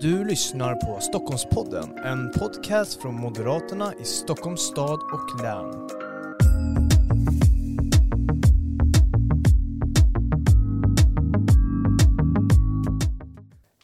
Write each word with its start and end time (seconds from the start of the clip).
Du 0.00 0.24
lyssnar 0.24 0.74
på 0.74 1.00
Stockholmspodden, 1.00 1.98
en 2.04 2.32
podcast 2.32 3.02
från 3.02 3.14
Moderaterna 3.14 3.92
i 4.02 4.04
Stockholms 4.04 4.60
stad 4.60 5.00
och 5.12 5.42
län. 5.42 5.88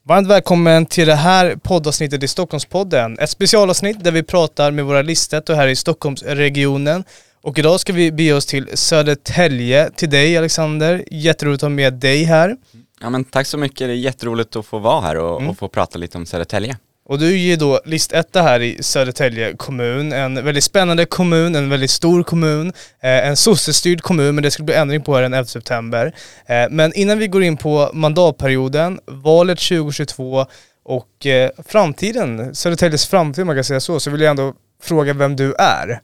Varmt 0.02 0.29
välkommen 0.29 0.86
till 0.86 1.06
det 1.06 1.14
här 1.14 1.56
poddavsnittet 1.56 2.22
i 2.22 2.28
Stockholmspodden. 2.28 3.18
Ett 3.18 3.30
specialavsnitt 3.30 4.04
där 4.04 4.12
vi 4.12 4.22
pratar 4.22 4.70
med 4.70 4.84
våra 4.84 5.02
listor 5.02 5.54
här 5.54 5.68
i 5.68 5.76
Stockholmsregionen. 5.76 7.04
Och 7.42 7.58
idag 7.58 7.80
ska 7.80 7.92
vi 7.92 8.12
bege 8.12 8.32
oss 8.32 8.46
till 8.46 8.68
Södertälje, 8.74 9.90
till 9.90 10.10
dig 10.10 10.38
Alexander. 10.38 11.04
Jätteroligt 11.10 11.62
att 11.62 11.70
ha 11.70 11.74
med 11.74 11.94
dig 11.94 12.24
här. 12.24 12.56
Ja 13.00 13.11
men 13.11 13.24
tack 13.24 13.46
så 13.46 13.58
mycket, 13.58 13.79
det 13.79 13.92
är 13.92 13.96
jätteroligt 13.96 14.56
att 14.56 14.66
få 14.66 14.78
vara 14.78 15.00
här 15.00 15.16
och, 15.16 15.37
Mm. 15.41 15.50
och 15.50 15.59
få 15.59 15.69
prata 15.69 15.98
lite 15.98 16.19
om 16.19 16.27
Södertälje. 16.27 16.77
Och 17.06 17.19
du 17.19 17.32
är 17.32 17.36
ju 17.36 17.56
då 17.56 17.80
listetta 17.84 18.42
här 18.42 18.60
i 18.60 18.82
Södertälje 18.82 19.56
kommun, 19.56 20.12
en 20.12 20.45
väldigt 20.45 20.64
spännande 20.64 21.06
kommun, 21.06 21.55
en 21.55 21.69
väldigt 21.69 21.91
stor 21.91 22.22
kommun, 22.22 22.69
eh, 23.02 23.28
en 23.28 23.36
sossestyrd 23.36 24.00
kommun, 24.02 24.34
men 24.34 24.42
det 24.45 24.50
ska 24.50 24.62
bli 24.62 24.74
ändring 24.74 25.02
på 25.02 25.14
här 25.14 25.22
den 25.22 25.34
11 25.34 25.46
september. 25.46 26.14
Eh, 26.46 26.66
men 26.70 26.92
innan 26.95 27.19
vi 27.19 27.27
går 27.28 27.42
in 27.42 27.56
på 27.56 27.91
mandatperioden, 27.92 29.00
valet 29.06 29.58
2022 29.58 30.47
och 30.84 31.27
eh, 31.27 31.50
framtiden, 31.66 32.55
Södertäljes 32.55 33.06
framtid 33.06 33.42
om 33.42 33.47
man 33.47 33.56
kan 33.56 33.64
säga 33.64 33.80
så, 33.80 34.00
så 34.00 34.11
vill 34.11 34.20
jag 34.20 34.30
ändå 34.30 34.55
fråga 34.83 35.12
vem 35.12 35.36
du 35.36 35.55
är. 35.58 36.00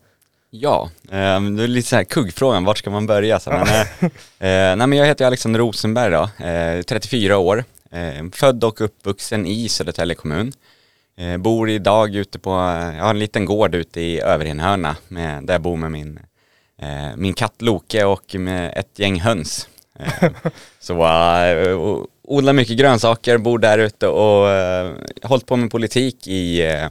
Ja, 0.53 0.91
eh, 1.05 1.41
det 1.41 1.63
är 1.63 1.69
lite 1.69 1.89
så 1.89 1.97
här 1.97 2.05
kuggfrågan, 2.05 2.65
vart 2.65 2.79
ska 2.79 2.91
man 2.91 3.07
börja? 3.07 3.41
Så, 3.41 3.51
men, 3.51 3.63
eh, 3.69 3.81
eh, 4.03 4.77
nej 4.77 4.87
men 4.87 4.93
jag 4.93 5.07
heter 5.07 5.27
Alexander 5.27 5.61
Rosenberg 5.61 6.11
då, 6.13 6.45
eh, 6.47 6.83
34 6.83 7.39
år, 7.39 7.65
eh, 7.91 8.31
född 8.33 8.65
och 8.65 8.81
uppvuxen 8.81 9.47
i 9.47 9.69
Södertälje 9.69 10.15
kommun. 10.15 10.53
Eh, 11.19 11.37
bor 11.37 11.71
idag 11.71 12.15
ute 12.15 12.39
på, 12.39 12.51
jag 12.97 13.05
har 13.05 13.11
en 13.11 13.19
liten 13.19 13.45
gård 13.45 13.75
ute 13.75 14.01
i 14.01 14.21
Överenhörna 14.21 14.97
med, 15.09 15.47
där 15.47 15.55
jag 15.55 15.63
bor 15.63 15.77
med 15.77 15.91
min, 15.93 16.21
eh, 16.83 17.17
min 17.17 17.35
katt 17.35 17.63
Loke 17.63 18.05
och 18.05 18.35
med 18.35 18.73
ett 18.77 18.99
gäng 18.99 19.21
höns. 19.21 19.69
Eh, 20.23 20.31
så 20.81 20.97
och 21.79 22.07
odlar 22.23 22.53
mycket 22.53 22.79
grönsaker, 22.79 23.39
bor 23.39 23.59
där 23.59 23.79
ute 23.79 24.07
och 24.09 24.49
eh, 24.49 24.93
hållit 25.23 25.47
på 25.47 25.57
med 25.57 25.71
politik 25.71 26.29
i 26.29 26.63
eh, 26.63 26.89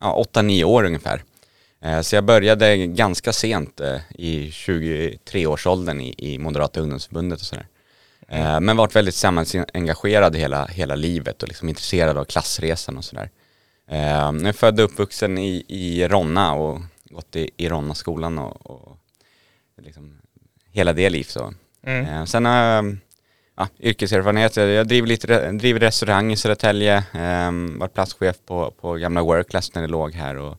ja, 0.00 0.24
8-9 0.32 0.64
år 0.64 0.84
ungefär. 0.84 1.22
Eh, 1.84 2.00
Så 2.00 2.14
jag 2.16 2.24
började 2.24 2.76
ganska 2.86 3.32
sent 3.32 3.80
eh, 3.80 4.00
i 4.14 4.50
23-årsåldern 4.50 6.00
i, 6.00 6.14
i 6.18 6.38
Moderata 6.38 6.80
ungdomsförbundet 6.80 7.40
och 7.40 7.46
sådär. 7.46 7.66
Eh, 8.28 8.60
Men 8.60 8.76
varit 8.76 8.96
väldigt 8.96 9.14
samhällsengagerad 9.14 10.36
hela, 10.36 10.66
hela 10.66 10.94
livet 10.94 11.42
och 11.42 11.48
liksom 11.48 11.68
intresserad 11.68 12.18
av 12.18 12.24
klassresan 12.24 12.96
och 12.96 13.04
sådär. 13.04 13.30
Jag 13.86 14.46
är 14.46 14.52
född 14.52 14.80
och 14.80 14.84
uppvuxen 14.84 15.38
i, 15.38 15.64
i 15.68 16.08
Ronna 16.08 16.54
och 16.54 16.80
gått 17.04 17.36
i, 17.36 17.50
i 17.56 17.68
Ronna-skolan 17.68 18.38
och, 18.38 18.70
och 18.70 18.98
liksom 19.82 20.18
hela 20.72 20.92
det 20.92 21.10
liv 21.10 21.24
så. 21.24 21.54
Mm. 21.86 22.26
Sen 22.26 22.44
har 22.44 22.56
jag 22.56 22.96
ja, 23.56 23.68
yrkeserfarenhet, 23.80 24.56
jag 24.56 24.88
driver, 24.88 25.08
lite, 25.08 25.50
driver 25.52 25.80
restaurang 25.80 26.32
i 26.32 26.36
Södertälje, 26.36 27.04
varit 27.78 27.94
platschef 27.94 28.36
på, 28.46 28.70
på 28.70 28.94
gamla 28.94 29.22
Workless 29.22 29.74
när 29.74 29.82
det 29.82 29.88
låg 29.88 30.14
här 30.14 30.36
och 30.36 30.56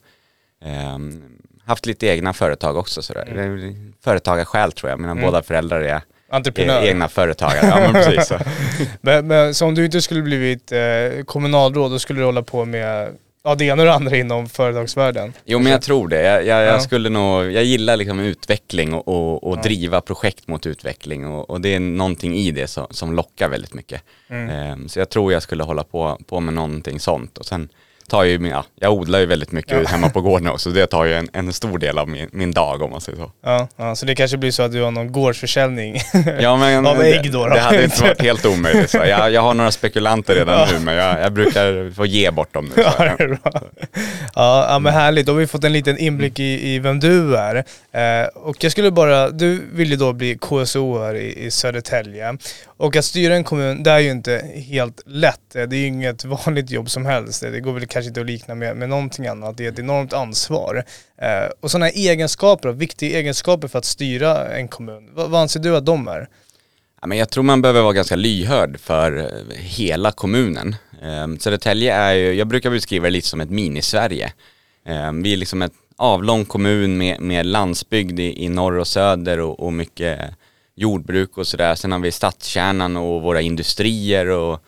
Ehm, 0.65 1.23
haft 1.65 1.85
lite 1.85 2.07
egna 2.07 2.33
företag 2.33 2.77
också 2.77 3.01
sådär. 3.01 3.27
Mm. 3.31 3.93
Företagarsjäl 4.03 4.71
tror 4.71 4.89
jag, 4.89 4.99
mina 4.99 5.11
Mm. 5.11 5.23
båda 5.25 5.43
föräldrar 5.43 5.81
är, 5.81 6.01
Entreprenör. 6.29 6.81
är 6.81 6.87
egna 6.87 7.07
företagare. 7.09 7.67
Ja 7.67 7.79
men 7.79 7.93
precis 7.93 8.27
så. 8.27 8.37
Men, 9.01 9.27
men 9.27 9.53
så 9.53 9.65
om 9.65 9.75
du 9.75 9.85
inte 9.85 10.01
skulle 10.01 10.21
blivit 10.21 10.71
eh, 10.71 11.23
kommunalråd, 11.25 11.91
då 11.91 11.99
skulle 11.99 12.19
du 12.19 12.25
hålla 12.25 12.41
på 12.43 12.65
med 12.65 13.09
ja, 13.43 13.55
det 13.55 13.65
ena 13.65 13.81
och 13.81 13.85
det 13.87 13.93
andra 13.93 14.17
inom 14.17 14.49
företagsvärlden? 14.49 15.33
Jo 15.45 15.59
men 15.59 15.71
jag 15.71 15.81
tror 15.81 16.07
det. 16.07 16.21
Jag, 16.21 16.45
jag, 16.45 16.61
Ja. 16.61 16.71
jag 16.71 16.81
skulle 16.81 17.09
nog, 17.09 17.51
jag 17.51 17.63
gillar 17.63 17.97
liksom 17.97 18.19
utveckling 18.19 18.93
och, 18.93 19.07
och, 19.07 19.43
och 19.43 19.57
Ja. 19.57 19.61
driva 19.61 20.01
projekt 20.01 20.47
mot 20.47 20.65
utveckling 20.65 21.27
och, 21.27 21.49
och 21.49 21.61
det 21.61 21.75
är 21.75 21.79
någonting 21.79 22.35
i 22.35 22.51
det 22.51 22.67
som, 22.67 22.87
som 22.91 23.13
lockar 23.13 23.49
väldigt 23.49 23.73
mycket. 23.73 24.01
Mm. 24.29 24.49
Ehm, 24.49 24.89
så 24.89 24.99
jag 24.99 25.09
tror 25.09 25.33
jag 25.33 25.43
skulle 25.43 25.63
hålla 25.63 25.83
på, 25.83 26.19
på 26.27 26.39
med 26.39 26.53
någonting 26.53 26.99
sånt 26.99 27.37
och 27.37 27.45
sen 27.45 27.69
tar 28.09 28.23
ju, 28.23 28.47
ja, 28.47 28.65
jag 28.79 28.93
odlar 28.93 29.19
ju 29.19 29.25
väldigt 29.25 29.51
mycket 29.51 29.71
Ja. 29.83 29.87
hemma 29.87 30.09
på 30.09 30.21
gården 30.21 30.47
också, 30.53 30.69
så 30.69 30.75
det 30.75 30.87
tar 30.87 31.05
ju 31.05 31.13
en, 31.13 31.29
en 31.33 31.53
stor 31.53 31.77
del 31.77 31.97
av 31.97 32.09
min, 32.09 32.29
min 32.31 32.51
dag 32.51 32.81
om 32.81 32.91
man 32.91 33.01
säger 33.01 33.17
så. 33.17 33.31
Ja, 33.43 33.67
ja, 33.77 33.95
så 33.95 34.05
det 34.05 34.15
kanske 34.15 34.37
blir 34.37 34.51
så 34.51 34.63
att 34.63 34.71
du 34.71 34.81
har 34.81 34.91
någon 34.91 35.11
gårdsförsäljning. 35.11 35.97
Ja 36.39 36.57
men 36.57 36.85
Av 36.87 37.01
ägg 37.01 37.31
då, 37.31 37.43
det, 37.43 37.49
då. 37.49 37.55
det 37.55 37.59
hade 37.59 37.83
inte 37.83 38.01
varit 38.01 38.21
helt 38.29 38.45
omöjligt. 38.45 38.89
Så 38.89 38.97
jag, 38.97 39.31
jag 39.31 39.41
har 39.41 39.53
några 39.53 39.71
spekulanter 39.71 40.35
redan 40.35 40.59
Ja. 40.59 40.67
nu 40.73 40.85
men 40.85 40.95
jag, 40.95 41.19
jag 41.21 41.33
brukar 41.33 41.91
få 41.95 42.05
ge 42.05 42.31
bort 42.31 42.53
dem 42.53 42.71
nu. 42.75 42.83
Ja, 42.83 42.93
det 43.17 43.23
är 43.23 43.27
bra. 43.27 43.61
Ja, 44.35 44.67
ja 44.69 44.79
men 44.79 44.93
härligt, 44.93 45.25
då 45.25 45.31
har 45.31 45.39
vi 45.39 45.47
fått 45.47 45.63
en 45.63 45.73
liten 45.73 45.97
inblick 45.97 46.39
i, 46.39 46.69
i 46.73 46.79
vem 46.79 46.99
du 46.99 47.37
är. 47.37 47.55
Eh, 47.91 48.27
och 48.27 48.63
jag 48.63 48.71
skulle 48.71 48.91
bara, 48.91 49.29
du 49.29 49.61
vill 49.73 49.89
ju 49.91 49.95
då 49.95 50.13
bli 50.13 50.37
KSO 50.41 50.99
här 51.03 51.15
i, 51.15 51.45
i 51.45 51.51
Södertälje. 51.51 52.37
Och 52.77 52.95
att 52.95 53.05
styra 53.05 53.35
en 53.35 53.43
kommun, 53.43 53.83
det 53.83 53.91
är 53.91 53.99
ju 53.99 54.11
inte 54.11 54.45
helt 54.69 55.01
lätt. 55.05 55.39
Det 55.53 55.59
är 55.61 55.73
ju 55.73 55.85
inget 55.87 56.25
vanligt 56.25 56.69
jobb 56.69 56.89
som 56.89 57.05
helst. 57.05 57.41
Det 57.41 57.59
går 57.59 57.73
väl 57.73 57.87
kanske 57.95 58.07
inte 58.07 58.21
att 58.21 58.27
likna 58.27 58.55
med, 58.55 58.77
med 58.77 58.89
någonting 58.89 59.27
annat. 59.27 59.57
Det 59.57 59.65
är 59.65 59.71
ett 59.71 59.79
enormt 59.79 60.13
ansvar. 60.13 60.83
Eh, 61.17 61.51
och 61.59 61.71
sådana 61.71 61.85
här 61.85 61.93
egenskaper, 61.95 62.71
viktiga 62.71 63.19
egenskaper 63.19 63.67
för 63.67 63.79
att 63.79 63.85
styra 63.85 64.57
en 64.57 64.67
kommun. 64.67 65.09
Vad, 65.13 65.29
vad 65.29 65.41
anser 65.41 65.59
du 65.59 65.75
att 65.75 65.85
de 65.85 66.07
är? 66.07 66.27
Ja, 67.01 67.07
men 67.07 67.17
jag 67.17 67.29
tror 67.29 67.43
man 67.43 67.61
behöver 67.61 67.81
vara 67.81 67.93
ganska 67.93 68.15
lyhörd 68.15 68.79
för 68.79 69.17
eh, 69.17 69.57
hela 69.57 70.11
kommunen. 70.11 70.75
Eh, 71.01 71.37
Södertälje 71.39 71.93
är 71.93 72.13
ju, 72.13 72.33
jag 72.33 72.47
brukar 72.47 72.69
beskriva 72.69 73.03
det 73.03 73.09
lite 73.09 73.27
som 73.27 73.41
ett 73.41 73.49
mini-Sverige. 73.49 74.33
Eh, 74.85 75.11
vi 75.11 75.33
är 75.33 75.37
liksom 75.37 75.61
ett 75.61 75.73
avlång 75.97 76.45
kommun 76.45 76.97
med, 76.97 77.21
med 77.21 77.45
landsbygd 77.45 78.19
i, 78.19 78.43
i 78.43 78.49
norr 78.49 78.79
och 78.79 78.87
söder 78.87 79.39
och, 79.39 79.59
och 79.59 79.73
mycket 79.73 80.19
jordbruk 80.75 81.37
och 81.37 81.47
sådär. 81.47 81.75
Sen 81.75 81.91
har 81.91 81.99
vi 81.99 82.11
stadskärnan 82.11 82.97
och 82.97 83.21
våra 83.21 83.41
industrier 83.41 84.29
och 84.29 84.59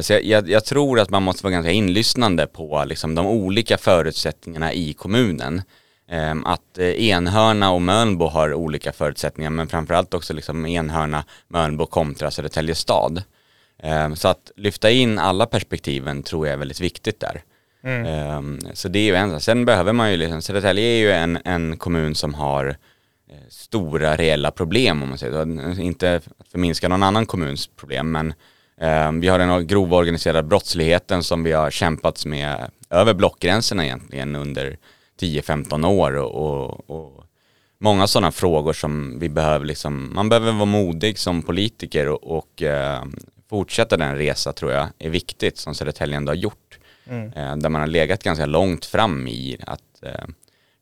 så 0.00 0.12
jag, 0.12 0.24
jag, 0.24 0.48
jag 0.50 0.64
tror 0.64 1.00
att 1.00 1.10
man 1.10 1.22
måste 1.22 1.44
vara 1.44 1.52
ganska 1.52 1.70
inlyssnande 1.70 2.46
på 2.46 2.84
liksom, 2.86 3.14
de 3.14 3.26
olika 3.26 3.78
förutsättningarna 3.78 4.72
i 4.72 4.92
kommunen. 4.92 5.62
Ehm, 6.08 6.46
Att 6.46 6.78
eh, 6.78 7.04
Enhörna 7.08 7.72
och 7.72 7.82
Mölnbo 7.82 8.26
har 8.26 8.54
olika 8.54 8.92
förutsättningar 8.92 9.50
men 9.50 9.68
framförallt 9.68 10.14
också 10.14 10.34
liksom 10.34 10.66
Enhörna, 10.66 11.24
Mölnbo 11.48 11.86
kontra 11.86 12.30
Södertälje 12.30 12.74
stad. 12.74 13.22
Ehm, 13.82 14.16
Så 14.16 14.28
att 14.28 14.50
lyfta 14.56 14.90
in 14.90 15.18
alla 15.18 15.46
perspektiven 15.46 16.22
tror 16.22 16.46
jag 16.46 16.54
är 16.54 16.58
väldigt 16.58 16.80
viktigt 16.80 17.20
där. 17.20 17.42
Mm. 17.84 18.06
Ehm, 18.06 18.58
Så 18.74 18.88
det 18.88 18.98
är 18.98 19.04
ju 19.04 19.14
en, 19.14 19.40
sen 19.40 19.64
behöver 19.64 19.92
man 19.92 20.10
ju 20.10 20.16
liksom, 20.16 20.42
Södertälje 20.42 20.84
är 20.84 20.98
ju 20.98 21.12
en, 21.12 21.38
en 21.44 21.76
kommun 21.76 22.14
som 22.14 22.34
har 22.34 22.66
eh, 23.30 23.36
stora 23.48 24.16
reella 24.16 24.50
problem 24.50 25.02
om 25.02 25.08
man 25.08 25.18
säger 25.18 25.74
så. 25.74 25.80
Inte 25.80 26.16
att 26.16 26.48
förminska 26.52 26.88
någon 26.88 27.02
annan 27.02 27.26
kommuns 27.26 27.66
problem 27.66 28.10
men 28.10 28.34
vi 29.20 29.28
har 29.28 29.38
den 29.38 29.66
grova 29.66 29.96
organiserade 29.96 30.42
brottsligheten 30.42 31.22
som 31.22 31.42
vi 31.42 31.52
har 31.52 31.70
kämpats 31.70 32.26
med 32.26 32.70
över 32.90 33.14
blockgränserna 33.14 33.84
egentligen 33.84 34.36
under 34.36 34.78
10-15 35.20 35.86
år 35.86 36.16
och, 36.16 36.90
och, 36.90 37.24
många 37.78 38.06
sådana 38.06 38.32
frågor 38.32 38.72
som 38.72 39.18
vi 39.18 39.28
behöver 39.28 39.66
liksom, 39.66 40.14
man 40.14 40.28
behöver 40.28 40.52
vara 40.52 40.64
modig 40.64 41.18
som 41.18 41.42
politiker 41.42 42.08
och, 42.08 42.36
och 42.36 42.62
eh, 42.62 43.02
fortsätta 43.50 43.96
den 43.96 44.16
resa 44.16 44.52
tror 44.52 44.72
jag 44.72 44.88
är 44.98 45.10
viktigt 45.10 45.58
som 45.58 45.74
Södertälje 45.74 46.16
ändå 46.16 46.30
har 46.30 46.36
gjort. 46.36 46.78
Mm. 47.06 47.32
Eh, 47.32 47.56
där 47.56 47.68
man 47.68 47.80
har 47.80 47.88
legat 47.88 48.22
ganska 48.22 48.46
långt 48.46 48.84
fram 48.84 49.28
i 49.28 49.58
att 49.66 50.02
eh, 50.02 50.24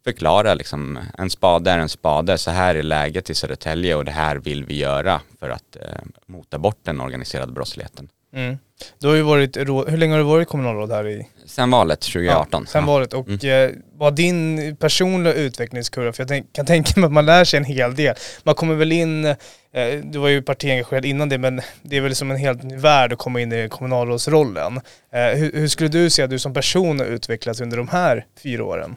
förklara 0.05 0.55
liksom, 0.55 0.99
en 1.19 1.31
spade 1.31 1.71
är 1.71 1.79
en 1.79 1.89
spade, 1.89 2.39
så 2.39 2.51
här 2.51 2.75
är 2.75 2.83
läget 2.83 3.31
i 3.31 3.35
Södertälje 3.35 3.95
och 3.95 4.05
det 4.05 4.11
här 4.11 4.37
vill 4.37 4.65
vi 4.65 4.77
göra 4.77 5.21
för 5.41 5.51
att 5.51 5.77
eh, 5.77 5.83
mota 6.27 6.59
bort 6.59 6.79
den 6.83 7.01
organiserade 7.01 7.53
brottsligheten. 7.53 8.09
Mm. 8.35 8.59
Du 8.99 9.09
har 9.09 9.15
ju 9.15 9.23
varit, 9.23 9.57
hur 9.57 9.97
länge 9.97 10.13
har 10.13 10.19
du 10.19 10.25
varit 10.25 10.49
kommunalråd 10.49 10.93
här 10.93 11.09
i 11.09 11.27
Sen 11.47 11.71
valet 11.71 12.01
2018. 12.01 12.63
Ja, 12.67 12.71
sen 12.71 12.87
valet. 12.87 13.13
Och 13.13 13.45
eh, 13.45 13.71
vad 13.95 14.15
din 14.15 14.77
personliga 14.77 15.35
utvecklingskurva, 15.35 16.13
för 16.13 16.23
jag 16.23 16.29
tänk, 16.29 16.53
kan 16.53 16.67
tänka 16.67 17.01
mig 17.01 17.07
att 17.07 17.13
man 17.13 17.27
lär 17.27 17.45
sig 17.45 17.57
en 17.57 17.65
hel 17.65 17.95
del. 17.95 18.15
Man 18.43 18.55
kommer 18.55 18.75
väl 18.75 18.93
in, 18.93 19.25
eh, 19.25 19.37
du 20.03 20.19
var 20.19 20.29
ju 20.29 20.43
partiengagerad 20.43 21.05
innan 21.05 21.29
det, 21.29 21.39
men 21.39 21.61
det 21.83 21.97
är 21.97 22.01
väl 22.01 22.15
som 22.15 22.31
en 22.31 22.37
helt 22.37 22.63
ny 22.63 22.77
värld 22.77 23.13
att 23.13 23.19
komma 23.19 23.41
in 23.41 23.53
i 23.53 23.69
kommunalrådsrollen. 23.69 24.81
Eh, 25.13 25.39
hur, 25.39 25.53
hur 25.53 25.69
skulle 25.69 25.89
du 25.89 26.11
säga 26.11 26.25
att 26.25 26.31
du 26.31 26.39
som 26.39 26.55
person 26.55 26.99
har 26.99 27.07
utvecklats 27.07 27.61
under 27.61 27.77
de 27.77 27.89
här 27.89 28.27
fyra 28.43 28.65
åren? 28.65 28.97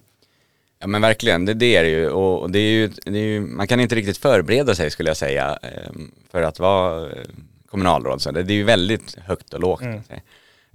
Ja 0.83 0.87
men 0.87 1.01
verkligen, 1.01 1.45
det, 1.45 1.53
det 1.53 1.75
är 1.75 1.83
det 1.83 1.89
ju 1.89 2.09
och 2.09 2.51
det 2.51 2.59
är 2.59 2.71
ju, 2.71 2.87
det 2.87 3.19
är 3.19 3.23
ju, 3.23 3.41
man 3.41 3.67
kan 3.67 3.79
inte 3.79 3.95
riktigt 3.95 4.17
förbereda 4.17 4.75
sig 4.75 4.91
skulle 4.91 5.09
jag 5.09 5.17
säga 5.17 5.59
eh, 5.61 5.91
för 6.31 6.41
att 6.41 6.59
vara 6.59 7.11
eh, 7.11 7.23
kommunalråd. 7.69 8.21
Så 8.21 8.31
det, 8.31 8.39
är 8.39 8.55
ju 8.55 8.63
väldigt 8.63 9.15
högt 9.15 9.53
och 9.53 9.59
lågt. 9.59 9.81
Mm. 9.81 10.01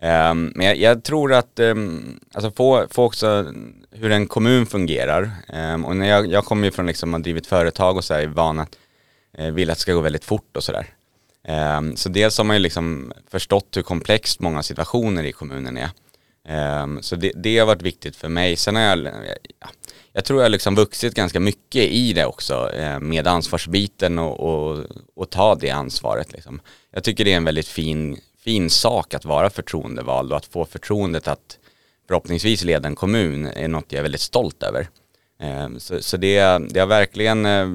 Ehm, 0.03 0.53
men 0.55 0.67
jag, 0.67 0.77
jag 0.77 1.05
tror 1.05 1.33
att, 1.33 1.61
um, 1.61 2.21
alltså 2.33 2.51
få, 2.51 2.87
få 2.91 3.05
också 3.05 3.55
hur 3.91 4.11
en 4.11 4.27
kommun 4.27 4.67
fungerar. 4.67 5.31
Ehm, 5.49 5.85
och 5.85 5.97
när 5.97 6.09
jag, 6.09 6.27
jag 6.27 6.45
kommer 6.45 6.65
ju 6.65 6.71
från 6.71 6.87
liksom, 6.87 7.15
att 7.15 7.19
ha 7.19 7.23
drivit 7.23 7.47
företag 7.47 7.97
och 7.97 8.05
så 8.05 8.15
här, 8.15 8.23
är 8.23 8.27
van 8.27 8.59
att 8.59 8.79
eh, 9.39 9.51
vill 9.51 9.71
att 9.71 9.77
det 9.77 9.83
ska 9.83 9.93
gå 9.93 10.01
väldigt 10.01 10.25
fort 10.25 10.57
och 10.57 10.65
sådär. 10.65 10.87
Ehm, 11.45 11.97
så 11.97 12.09
dels 12.09 12.39
har 12.39 12.45
man 12.45 12.57
ju 12.57 12.61
liksom 12.61 13.13
förstått 13.31 13.77
hur 13.77 13.83
komplext 13.83 14.41
många 14.41 14.63
situationer 14.63 15.25
i 15.25 15.33
kommunen 15.33 15.79
är. 15.79 15.91
Um, 16.49 17.03
så 17.03 17.17
det, 17.17 17.33
det, 17.35 17.59
har 17.59 17.67
varit 17.67 17.83
viktigt 17.83 18.17
för 18.17 18.29
mig. 18.29 18.57
Sen 18.57 18.77
har 18.77 18.83
jag, 18.83 18.99
ja, 19.61 19.69
jag 20.19 20.25
tror 20.25 20.41
jag 20.41 20.45
har 20.45 20.51
liksom 20.51 20.75
vuxit 20.75 21.15
ganska 21.15 21.41
mycket 21.41 21.83
i 21.83 22.13
det 22.13 22.27
också 22.27 22.71
eh, 22.73 23.01
med 23.01 23.27
ansvarsbiten 23.27 24.19
och, 24.19 24.41
och, 24.41 24.85
och, 25.15 25.31
ta 25.31 25.55
det 25.55 25.71
ansvaret. 25.71 26.33
Liksom. 26.33 26.61
Jag 26.91 27.05
tycker 27.05 27.25
det 27.25 27.33
är 27.33 27.37
en 27.37 27.45
väldigt 27.45 27.69
fin, 27.69 28.21
fin 28.39 28.71
sak 28.71 29.15
att 29.15 29.25
vara 29.25 29.51
förtroendevald 29.51 30.33
och 30.33 30.39
att 30.39 30.47
få 30.47 30.65
förtroendet 30.65 31.29
att 31.29 31.59
förhoppningsvis 32.07 32.65
leda 32.65 32.89
en 32.89 32.95
kommun 32.95 33.47
är 33.47 33.69
något 33.69 33.85
jag 33.89 33.99
är 33.99 34.03
väldigt 34.03 34.21
stolt 34.21 34.63
över. 34.63 34.89
Eh, 35.41 35.69
så, 35.79 36.03
så 36.03 36.17
det, 36.17 36.59
det 36.71 36.81
har 36.81 36.87
verkligen 36.87 37.47
eh, 37.47 37.69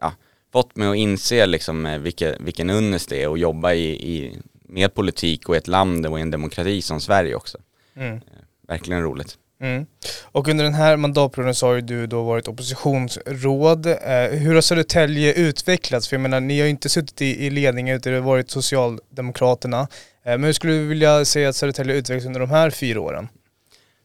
ja, 0.00 0.12
fått 0.52 0.76
mig 0.76 0.88
att 0.88 0.96
inse 0.96 1.46
liksom 1.46 1.98
vilken, 2.02 2.44
vilken 2.44 2.70
unnest 2.70 3.08
det 3.08 3.22
är 3.22 3.32
att 3.32 3.40
jobba 3.40 3.72
i, 3.72 3.88
i, 3.88 4.38
med 4.62 4.94
politik 4.94 5.48
och 5.48 5.54
i 5.54 5.58
ett 5.58 5.68
land 5.68 6.06
och 6.06 6.18
i 6.18 6.22
en 6.22 6.30
demokrati 6.30 6.82
som 6.82 7.00
Sverige 7.00 7.34
också. 7.34 7.58
Mm. 7.96 8.20
Verkligen 8.68 9.02
roligt. 9.02 9.38
Mm. 9.60 9.86
Och 10.22 10.48
under 10.48 10.64
den 10.64 10.74
här 10.74 10.96
mandatperioden 10.96 11.54
så 11.54 11.66
har 11.66 11.74
ju 11.74 11.80
du 11.80 12.06
då 12.06 12.22
varit 12.22 12.48
oppositionsråd. 12.48 13.86
Eh, 13.86 14.30
hur 14.30 14.54
har 14.54 14.60
Södertälje 14.60 15.32
utvecklats? 15.32 16.08
För 16.08 16.16
jag 16.16 16.20
menar, 16.20 16.40
ni 16.40 16.58
har 16.58 16.64
ju 16.64 16.70
inte 16.70 16.88
suttit 16.88 17.22
i, 17.22 17.46
i 17.46 17.50
ledningen 17.50 17.96
utan 17.96 18.12
det 18.12 18.18
har 18.18 18.26
varit 18.26 18.50
Socialdemokraterna. 18.50 19.80
Eh, 19.80 19.86
men 20.24 20.44
hur 20.44 20.52
skulle 20.52 20.72
du 20.72 20.86
vilja 20.86 21.24
säga 21.24 21.48
att 21.48 21.56
Södertälje 21.56 21.94
utvecklats 21.94 22.26
under 22.26 22.40
de 22.40 22.50
här 22.50 22.70
fyra 22.70 23.00
åren? 23.00 23.28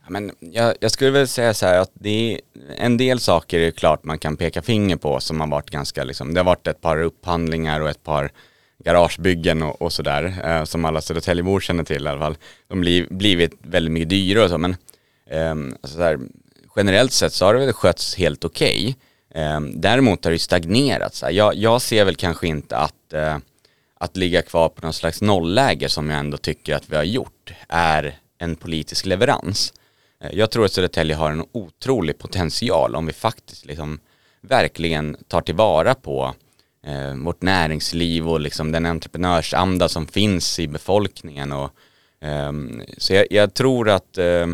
Ja, 0.04 0.10
men 0.10 0.32
jag, 0.40 0.76
jag, 0.80 0.92
skulle 0.92 1.12
väl 1.12 1.28
säga 1.28 1.54
så 1.54 1.66
här 1.66 1.80
att 1.80 1.92
det 1.94 2.34
är 2.34 2.40
en 2.78 2.98
del 2.98 3.20
saker 3.20 3.60
är 3.60 3.72
klart 3.72 4.04
man 4.04 4.20
kan 4.20 4.38
peka 4.38 4.62
finger 4.62 4.96
på 4.96 5.20
som 5.20 5.40
har 5.40 5.48
varit 5.48 5.70
ganska 5.70 6.04
liksom, 6.04 6.34
det 6.34 6.40
har 6.40 6.46
varit 6.46 6.68
ett 6.68 6.82
par 6.82 7.02
upphandlingar 7.02 7.82
och 7.82 7.90
ett 7.90 8.04
par 8.04 8.32
garagebyggen 8.84 9.64
och, 9.64 9.82
och 9.82 9.94
sådär 9.94 10.42
eh, 10.46 10.64
som 10.64 10.86
alla 10.86 11.02
Södertäljebor 11.02 11.60
känner 11.60 11.84
till 11.84 12.06
i 12.06 12.10
alla 12.10 12.20
fall. 12.20 12.38
De 12.68 12.82
blir 12.82 13.08
blivit 13.10 13.54
väldigt 13.62 13.92
mycket 13.92 14.10
dyrare 14.10 14.44
och 14.44 14.50
så 14.50 14.58
men 14.58 14.76
Ehm, 15.30 15.76
alltså 15.82 16.00
här, 16.00 16.20
generellt 16.76 17.14
sett 17.14 17.34
så 17.34 17.46
har 17.46 17.54
det 17.54 17.60
väl 17.60 17.74
skötts 17.74 18.16
helt 18.16 18.46
okej. 18.46 18.96
Okay. 19.30 19.72
Däremot 19.74 20.24
har 20.24 20.32
det 20.32 20.40
stagnerat. 20.40 21.16
Så 21.16 21.28
jag, 21.32 21.56
jag, 21.56 21.82
ser 21.82 22.06
väl 22.06 22.16
kanske 22.16 22.48
inte 22.48 22.78
att, 22.78 23.14
eh, 23.14 23.38
att 23.98 24.18
ligga 24.18 24.42
kvar 24.42 24.70
på 24.70 24.82
någon 24.82 24.94
slags 24.94 25.22
nollläge 25.22 25.90
som 25.90 26.10
jag 26.10 26.20
ändå 26.20 26.38
tycker 26.38 26.76
att 26.76 26.90
vi 26.90 26.96
har 26.96 27.04
gjort 27.04 27.54
är 27.68 28.20
en 28.38 28.56
politisk 28.56 29.06
leverans. 29.06 29.74
Eh, 30.24 30.30
jag 30.34 30.52
tror 30.52 30.66
att 30.66 30.72
Södertälje 30.72 31.16
har 31.16 31.32
en 31.32 31.46
otrolig 31.52 32.18
potential 32.18 32.96
om 32.96 33.06
vi 33.06 33.14
faktiskt 33.14 33.66
liksom 33.66 34.00
verkligen 34.42 35.18
tar 35.28 35.42
tillvara 35.42 35.96
på 35.96 36.36
eh, 36.86 37.16
vårt 37.16 37.42
näringsliv 37.42 38.30
och 38.30 38.40
liksom 38.40 38.72
den 38.72 38.86
entreprenörsanda 38.86 39.90
som 39.90 40.08
finns 40.08 40.60
i 40.60 40.68
befolkningen. 40.68 41.52
Och, 41.52 41.72
eh, 42.28 42.52
så 42.98 43.14
jag, 43.14 43.28
jag, 43.30 43.54
tror 43.54 43.90
att 43.90 44.18
eh, 44.18 44.48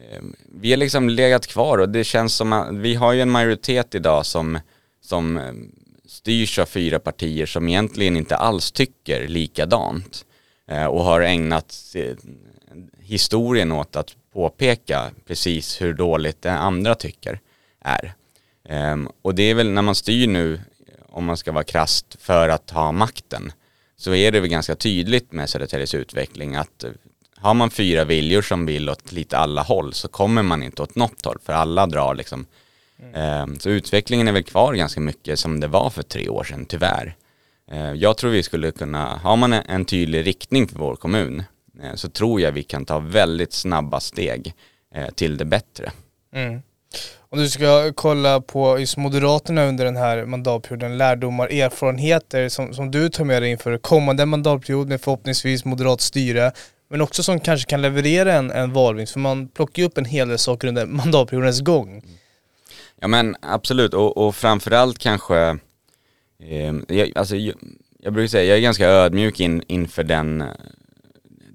Ehm, 0.00 0.34
vi 0.60 0.70
har 0.70 0.76
liksom 0.76 1.08
legat 1.08 1.46
kvar 1.46 1.78
och 1.78 1.88
det 1.88 2.04
känns 2.04 2.34
som 2.34 2.52
att 2.52 2.74
vi 2.74 2.94
har 2.94 3.12
ju 3.12 3.20
en 3.20 3.30
majoritet 3.30 3.94
idag 3.94 4.26
som, 4.26 4.58
som 5.00 5.36
ehm, 5.36 5.72
styrs 6.06 6.58
av 6.58 6.66
fyra 6.66 6.98
partier 6.98 7.46
som 7.46 7.68
egentligen 7.68 8.16
inte 8.16 8.36
alls 8.36 8.72
tycker 8.72 9.28
likadant 9.28 10.24
eh, 10.68 10.84
och 10.84 11.04
har 11.04 11.20
ägnat 11.20 11.96
historien 13.00 13.72
åt 13.72 13.96
att 13.96 14.16
påpeka 14.32 15.10
precis 15.26 15.82
hur 15.82 15.94
dåligt 15.94 16.42
det 16.42 16.52
andra 16.52 16.94
tycker 16.94 17.40
är. 17.80 18.14
Ehm, 18.68 19.08
och 19.22 19.34
det 19.34 19.42
är 19.42 19.54
väl 19.54 19.70
när 19.70 19.82
man 19.82 19.94
styr 19.94 20.26
nu, 20.26 20.60
om 21.08 21.24
man 21.24 21.36
ska 21.36 21.52
vara 21.52 21.64
krast 21.64 22.16
för 22.20 22.48
att 22.48 22.70
ha 22.70 22.92
makten, 22.92 23.52
så 23.96 24.14
är 24.14 24.32
det 24.32 24.40
väl 24.40 24.50
ganska 24.50 24.74
tydligt 24.74 25.32
med 25.32 25.50
Södertäljes 25.50 25.94
utveckling 25.94 26.56
att 26.56 26.84
har 27.44 27.54
man 27.54 27.70
fyra 27.70 28.04
viljor 28.04 28.42
som 28.42 28.66
vill 28.66 28.90
åt 28.90 29.12
lite 29.12 29.38
alla 29.38 29.62
håll 29.62 29.94
så 29.94 30.08
kommer 30.08 30.42
man 30.42 30.62
inte 30.62 30.82
åt 30.82 30.94
något 30.94 31.24
håll 31.24 31.38
för 31.44 31.52
alla 31.52 31.86
drar 31.86 32.14
liksom. 32.14 32.46
Mm. 33.14 33.58
Så 33.58 33.70
utvecklingen 33.70 34.28
är 34.28 34.32
väl 34.32 34.42
kvar 34.44 34.74
ganska 34.74 35.00
mycket 35.00 35.38
som 35.38 35.60
det 35.60 35.66
var 35.66 35.90
för 35.90 36.02
tre 36.02 36.28
år 36.28 36.44
sedan 36.44 36.66
tyvärr. 36.66 37.16
Ehm, 37.70 37.96
jag 37.96 38.16
tror 38.16 38.30
vi 38.30 38.42
skulle 38.42 38.70
kunna, 38.70 39.20
har 39.22 39.36
man 39.36 39.52
en 39.52 39.84
tydlig 39.84 40.26
riktning 40.26 40.68
för 40.68 40.78
vår 40.78 40.96
kommun 40.96 41.42
eh, 41.82 41.94
så 41.94 42.08
tror 42.08 42.40
jag 42.40 42.52
vi 42.52 42.62
kan 42.62 42.84
ta 42.84 42.98
väldigt 42.98 43.52
snabba 43.52 44.00
steg 44.00 44.54
eh, 44.94 45.08
till 45.08 45.36
det 45.36 45.44
bättre. 45.44 45.92
Mm. 46.34 46.62
Om 47.30 47.38
du 47.38 47.48
ska 47.48 47.92
kolla 47.94 48.40
på 48.40 48.78
just 48.78 48.96
Moderaterna 48.96 49.64
under 49.64 49.84
den 49.84 49.96
här 49.96 50.24
mandatperioden, 50.24 50.98
lärdomar, 50.98 51.48
erfarenheter 51.48 52.48
som, 52.48 52.74
som 52.74 52.90
du 52.90 53.08
tar 53.08 53.24
med 53.24 53.42
dig 53.42 53.50
inför 53.50 53.78
kommande 53.78 54.26
mandatperiod 54.26 54.88
med 54.88 55.00
förhoppningsvis 55.00 55.64
moderat 55.64 56.00
styre. 56.00 56.52
Men 56.94 57.00
också 57.00 57.22
som 57.22 57.40
kanske 57.40 57.70
kan 57.70 57.82
leverera 57.82 58.32
en, 58.32 58.50
en 58.50 58.72
valvinst, 58.72 59.12
för 59.12 59.20
man 59.20 59.48
plockar 59.48 59.82
ju 59.82 59.86
upp 59.86 59.98
en 59.98 60.04
hel 60.04 60.28
del 60.28 60.38
saker 60.38 60.68
under 60.68 60.86
mandatperiodens 61.00 61.60
gång. 61.60 61.90
Mm. 61.90 62.02
Ja 63.00 63.08
men 63.08 63.36
absolut, 63.40 63.94
och, 63.94 64.16
och 64.16 64.36
framförallt 64.36 64.98
kanske, 64.98 65.58
eh, 66.42 66.74
jag, 66.88 67.12
alltså, 67.18 67.36
jag, 67.36 67.54
jag, 67.98 68.12
brukar 68.12 68.28
säga, 68.28 68.44
jag 68.44 68.58
är 68.58 68.62
ganska 68.62 68.88
ödmjuk 68.88 69.40
in, 69.40 69.62
inför 69.66 70.04
den, 70.04 70.44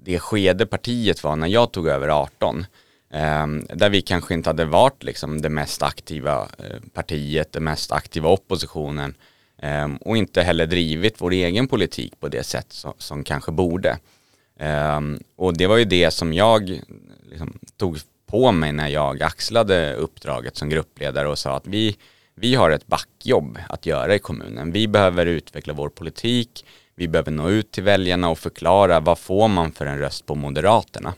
det 0.04 0.18
skede 0.18 0.66
partiet 0.66 1.24
var 1.24 1.36
när 1.36 1.48
jag 1.48 1.72
tog 1.72 1.88
över 1.88 2.08
18. 2.08 2.66
Eh, 3.10 3.46
där 3.74 3.90
vi 3.90 4.02
kanske 4.02 4.34
inte 4.34 4.48
hade 4.48 4.64
varit 4.64 5.02
liksom 5.02 5.42
det 5.42 5.48
mest 5.48 5.82
aktiva 5.82 6.48
eh, 6.58 6.80
partiet, 6.92 7.52
det 7.52 7.60
mest 7.60 7.92
aktiva 7.92 8.28
oppositionen 8.28 9.14
eh, 9.62 9.88
och 10.00 10.16
inte 10.16 10.42
heller 10.42 10.66
drivit 10.66 11.14
vår 11.18 11.32
egen 11.32 11.68
politik 11.68 12.20
på 12.20 12.28
det 12.28 12.44
sätt 12.44 12.72
som, 12.72 12.92
som 12.98 13.24
kanske 13.24 13.52
borde. 13.52 13.98
Um, 14.60 15.20
och 15.36 15.56
det 15.56 15.66
var 15.66 15.76
ju 15.76 15.84
det 15.84 16.10
som 16.10 16.32
jag 16.32 16.80
liksom, 17.30 17.58
tog 17.76 17.98
på 18.26 18.52
mig 18.52 18.72
när 18.72 18.88
jag 18.88 19.22
axlade 19.22 19.94
uppdraget 19.94 20.56
som 20.56 20.68
gruppledare 20.68 21.28
och 21.28 21.38
sa 21.38 21.56
att 21.56 21.66
vi, 21.66 21.96
vi 22.34 22.54
har 22.54 22.70
ett 22.70 22.86
backjobb 22.86 23.58
att 23.68 23.86
göra 23.86 24.14
i 24.14 24.18
kommunen. 24.18 24.72
Vi 24.72 24.88
behöver 24.88 25.26
utveckla 25.26 25.72
vår 25.72 25.88
politik, 25.88 26.64
vi 26.94 27.08
behöver 27.08 27.30
nå 27.30 27.48
ut 27.48 27.72
till 27.72 27.82
väljarna 27.82 28.28
och 28.28 28.38
förklara 28.38 29.00
vad 29.00 29.18
får 29.18 29.48
man 29.48 29.72
för 29.72 29.86
en 29.86 29.98
röst 29.98 30.26
på 30.26 30.34
Moderaterna. 30.34 31.14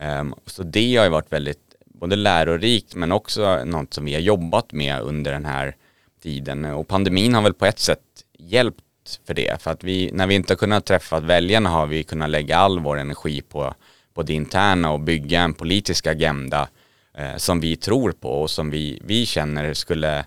Um, 0.00 0.34
så 0.46 0.62
det 0.62 0.96
har 0.96 1.04
ju 1.04 1.10
varit 1.10 1.32
väldigt 1.32 1.60
både 1.86 2.16
lärorikt 2.16 2.94
men 2.94 3.12
också 3.12 3.64
något 3.64 3.94
som 3.94 4.04
vi 4.04 4.14
har 4.14 4.20
jobbat 4.20 4.72
med 4.72 5.00
under 5.00 5.32
den 5.32 5.44
här 5.44 5.76
tiden 6.22 6.64
och 6.64 6.88
pandemin 6.88 7.34
har 7.34 7.42
väl 7.42 7.54
på 7.54 7.66
ett 7.66 7.78
sätt 7.78 8.00
hjälpt 8.38 8.85
för 9.26 9.34
det. 9.34 9.62
För 9.62 9.70
att 9.70 9.84
vi, 9.84 10.10
när 10.12 10.26
vi 10.26 10.34
inte 10.34 10.52
har 10.52 10.58
kunnat 10.58 10.84
träffa 10.84 11.20
väljarna 11.20 11.68
har 11.70 11.86
vi 11.86 12.04
kunnat 12.04 12.30
lägga 12.30 12.58
all 12.58 12.80
vår 12.80 12.98
energi 12.98 13.42
på, 13.42 13.74
på 14.14 14.22
det 14.22 14.32
interna 14.32 14.90
och 14.90 15.00
bygga 15.00 15.40
en 15.40 15.54
politisk 15.54 16.06
agenda 16.06 16.68
eh, 17.14 17.36
som 17.36 17.60
vi 17.60 17.76
tror 17.76 18.12
på 18.12 18.28
och 18.28 18.50
som 18.50 18.70
vi, 18.70 19.02
vi 19.04 19.26
känner 19.26 19.74
skulle 19.74 20.18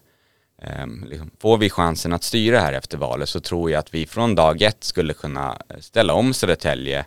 eh, 0.62 0.88
liksom, 1.06 1.32
Får 1.40 1.58
vi 1.58 1.70
chansen 1.70 2.14
att 2.14 2.24
styra 2.24 2.60
här 2.60 2.74
efter 2.74 2.98
valet 2.98 3.30
så 3.30 3.40
tror 3.40 3.72
jag 3.72 3.80
att 3.80 3.94
vi 3.94 4.06
från 4.06 4.36
dag 4.36 4.62
ett 4.62 4.84
skulle 4.84 5.14
kunna 5.14 5.62
eh, 5.70 5.80
ställa 5.80 6.14
om 6.14 6.34
Södertälje 6.34 7.06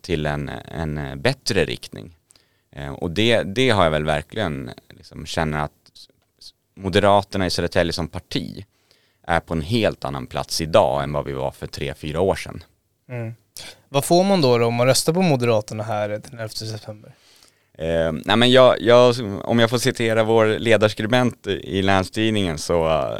till 0.00 0.26
en, 0.26 0.48
en 0.48 0.98
eh, 0.98 1.14
bättre 1.14 1.64
riktning. 1.64 2.16
Eh, 2.72 2.92
och 2.92 3.10
det, 3.10 3.42
det 3.42 3.70
har 3.70 3.84
jag 3.84 3.90
väl 3.90 4.04
verkligen 4.04 4.70
liksom, 4.90 5.26
känner 5.26 5.58
att 5.58 5.72
Moderaterna 6.74 7.46
i 7.46 7.50
Södertälje 7.50 7.92
som 7.92 8.08
parti 8.08 8.64
är 9.26 9.40
på 9.40 9.54
en 9.54 9.62
helt 9.62 10.04
annan 10.04 10.26
plats 10.26 10.60
idag 10.60 11.02
än 11.02 11.12
vad 11.12 11.24
vi 11.24 11.32
var 11.32 11.50
för 11.50 11.66
tre, 11.66 11.94
fyra 11.94 12.20
år 12.20 12.34
sedan. 12.34 12.64
Mm. 13.08 13.34
Vad 13.88 14.04
får 14.04 14.24
man 14.24 14.40
då, 14.40 14.58
då 14.58 14.66
om 14.66 14.74
man 14.74 14.86
röstar 14.86 15.12
på 15.12 15.22
Moderaterna 15.22 15.82
här 15.82 16.08
den 16.08 16.38
11 16.38 16.48
september? 16.48 17.14
Eh, 17.78 18.12
nej 18.24 18.36
men 18.36 18.50
jag, 18.50 18.80
jag, 18.80 19.14
om 19.44 19.58
jag 19.58 19.70
får 19.70 19.78
citera 19.78 20.24
vår 20.24 20.58
ledarskribent 20.58 21.46
i 21.46 21.82
Länstidningen 21.82 22.58
så 22.58 22.84
uh, 22.88 23.18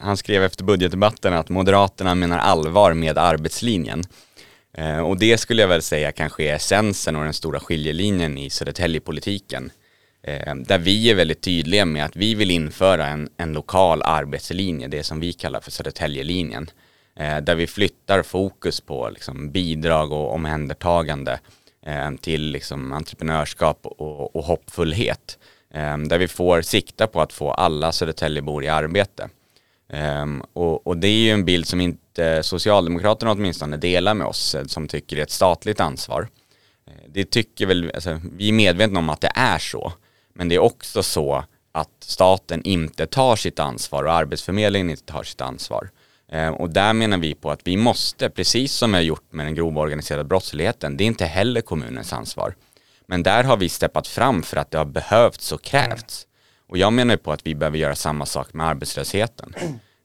han 0.00 0.16
skrev 0.16 0.44
efter 0.44 0.64
budgetdebatten 0.64 1.32
att 1.32 1.48
Moderaterna 1.48 2.14
menar 2.14 2.38
allvar 2.38 2.94
med 2.94 3.18
arbetslinjen. 3.18 4.02
Eh, 4.74 4.98
och 4.98 5.18
det 5.18 5.38
skulle 5.38 5.62
jag 5.62 5.68
väl 5.68 5.82
säga 5.82 6.12
kanske 6.12 6.44
är 6.44 6.54
essensen 6.54 7.16
och 7.16 7.24
den 7.24 7.32
stora 7.32 7.60
skiljelinjen 7.60 8.38
i 8.38 8.50
Södertäljepolitiken. 8.50 9.70
Eh, 10.22 10.54
där 10.54 10.78
vi 10.78 11.10
är 11.10 11.14
väldigt 11.14 11.40
tydliga 11.40 11.84
med 11.84 12.04
att 12.04 12.16
vi 12.16 12.34
vill 12.34 12.50
införa 12.50 13.06
en, 13.06 13.28
en 13.36 13.52
lokal 13.52 14.02
arbetslinje, 14.02 14.88
det 14.88 15.02
som 15.02 15.20
vi 15.20 15.32
kallar 15.32 15.60
för 15.60 15.70
Södertäljelinjen. 15.70 16.70
Eh, 17.16 17.38
där 17.38 17.54
vi 17.54 17.66
flyttar 17.66 18.22
fokus 18.22 18.80
på 18.80 19.10
liksom, 19.10 19.50
bidrag 19.50 20.12
och 20.12 20.34
omhändertagande 20.34 21.40
eh, 21.86 22.10
till 22.20 22.42
liksom, 22.42 22.92
entreprenörskap 22.92 23.78
och, 23.82 24.36
och 24.36 24.44
hoppfullhet. 24.44 25.38
Eh, 25.74 25.98
där 25.98 26.18
vi 26.18 26.28
får 26.28 26.62
sikta 26.62 27.06
på 27.06 27.20
att 27.20 27.32
få 27.32 27.50
alla 27.50 27.92
Södertäljebor 27.92 28.64
i 28.64 28.68
arbete. 28.68 29.28
Eh, 29.92 30.26
och, 30.52 30.86
och, 30.86 30.96
det 30.96 31.08
är 31.08 31.24
ju 31.24 31.30
en 31.30 31.44
bild 31.44 31.66
som 31.66 31.80
inte 31.80 32.42
Socialdemokraterna 32.42 33.32
åtminstone 33.32 33.76
delar 33.76 34.14
med 34.14 34.26
oss, 34.26 34.54
eh, 34.54 34.64
som 34.64 34.88
tycker 34.88 35.16
det 35.16 35.22
är 35.22 35.24
ett 35.24 35.30
statligt 35.30 35.80
ansvar. 35.80 36.28
Eh, 36.86 36.92
det 37.08 37.24
tycker 37.24 37.66
väl, 37.66 37.90
alltså, 37.94 38.20
vi 38.36 38.48
är 38.48 38.52
medvetna 38.52 38.98
om 38.98 39.08
att 39.08 39.20
det 39.20 39.32
är 39.34 39.58
så. 39.58 39.92
Men 40.32 40.48
det 40.48 40.54
är 40.54 40.58
också 40.58 41.02
så 41.02 41.44
att 41.72 41.90
staten 42.00 42.62
inte 42.62 43.06
tar 43.06 43.36
sitt 43.36 43.58
ansvar 43.58 44.04
och 44.04 44.12
Arbetsförmedlingen 44.12 44.90
inte 44.90 45.04
tar 45.04 45.22
sitt 45.22 45.40
ansvar. 45.40 45.90
Eh, 46.32 46.48
och 46.48 46.70
där 46.70 46.92
menar 46.92 47.18
vi 47.18 47.34
på 47.34 47.50
att 47.50 47.60
vi 47.64 47.76
måste, 47.76 48.30
precis 48.30 48.72
som 48.72 48.90
vi 48.90 48.96
har 48.96 49.02
gjort 49.02 49.32
med 49.32 49.46
den 49.46 49.54
grova 49.54 49.80
organiserade 49.80 50.24
brottsligheten, 50.24 50.96
det 50.96 51.04
är 51.04 51.06
inte 51.06 51.24
heller 51.24 51.60
kommunens 51.60 52.12
ansvar. 52.12 52.54
Men 53.06 53.22
där 53.22 53.44
har 53.44 53.56
vi 53.56 53.68
steppat 53.68 54.06
fram 54.06 54.42
för 54.42 54.56
att 54.56 54.70
det 54.70 54.78
har 54.78 54.84
behövts 54.84 55.52
och 55.52 55.62
krävts. 55.62 56.26
Och 56.68 56.78
jag 56.78 56.92
menar 56.92 57.16
på 57.16 57.32
att 57.32 57.46
vi 57.46 57.54
behöver 57.54 57.78
göra 57.78 57.94
samma 57.94 58.26
sak 58.26 58.54
med 58.54 58.66
arbetslösheten. 58.66 59.54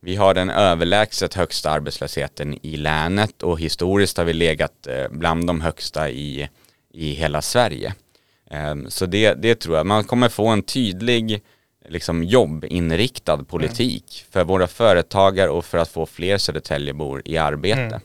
Vi 0.02 0.16
har 0.16 0.34
den 0.34 0.50
överlägset 0.50 1.34
högsta 1.34 1.72
arbetslösheten 1.72 2.66
i 2.66 2.78
länet 2.78 3.44
och 3.44 3.60
historiskt 3.60 4.18
har 4.18 4.26
vi 4.26 4.34
legat 4.34 4.88
eh, 4.88 5.08
bland 5.12 5.48
de 5.48 5.62
högsta 5.62 6.10
i, 6.10 6.50
i 6.94 7.14
hela 7.14 7.42
Sverige. 7.42 7.94
Ehm, 8.52 8.90
så 8.90 9.06
det, 9.06 9.34
det 9.34 9.56
tror 9.56 9.78
jag, 9.78 9.86
man 9.86 10.04
kommer 10.04 10.30
få 10.30 10.48
en 10.48 10.64
tydlig 10.64 11.42
liksom 11.90 12.24
jobbinriktad 12.24 13.38
politik 13.44 14.26
för 14.32 14.44
våra 14.44 14.68
företagare 14.68 15.50
och 15.50 15.66
för 15.66 15.78
att 15.78 15.90
få 15.90 16.06
fler 16.06 16.38
Södertäljebor 16.38 17.22
i 17.26 17.38
arbete. 17.38 17.80
Mm. 17.80 18.02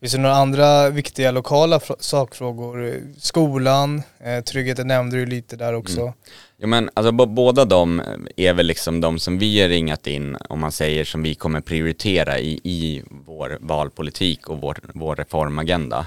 Finns 0.00 0.12
det 0.12 0.18
några 0.18 0.34
andra 0.34 0.90
viktiga 0.90 1.30
lokala 1.30 1.80
sakfrågor? 1.98 3.00
Skolan, 3.18 4.02
eh, 4.18 4.44
tryggheten 4.44 4.88
nämnde 4.88 5.16
du 5.16 5.26
lite 5.26 5.56
där 5.56 5.74
också. 5.74 6.00
Mm. 6.00 6.12
Ja 6.56 6.66
men 6.66 6.90
alltså 6.94 7.12
båda 7.12 7.64
de 7.64 8.02
är 8.36 8.54
väl 8.54 8.66
liksom 8.66 9.00
de 9.00 9.18
som 9.18 9.38
vi 9.38 9.60
har 9.60 9.68
ringat 9.68 10.06
in, 10.06 10.36
om 10.48 10.60
man 10.60 10.72
säger 10.72 11.04
som 11.04 11.22
vi 11.22 11.34
kommer 11.34 11.60
prioritera 11.60 12.38
i, 12.38 12.60
i 12.64 13.02
vår 13.26 13.58
valpolitik 13.60 14.48
och 14.48 14.60
vår, 14.60 14.78
vår 14.94 15.16
reformagenda. 15.16 16.06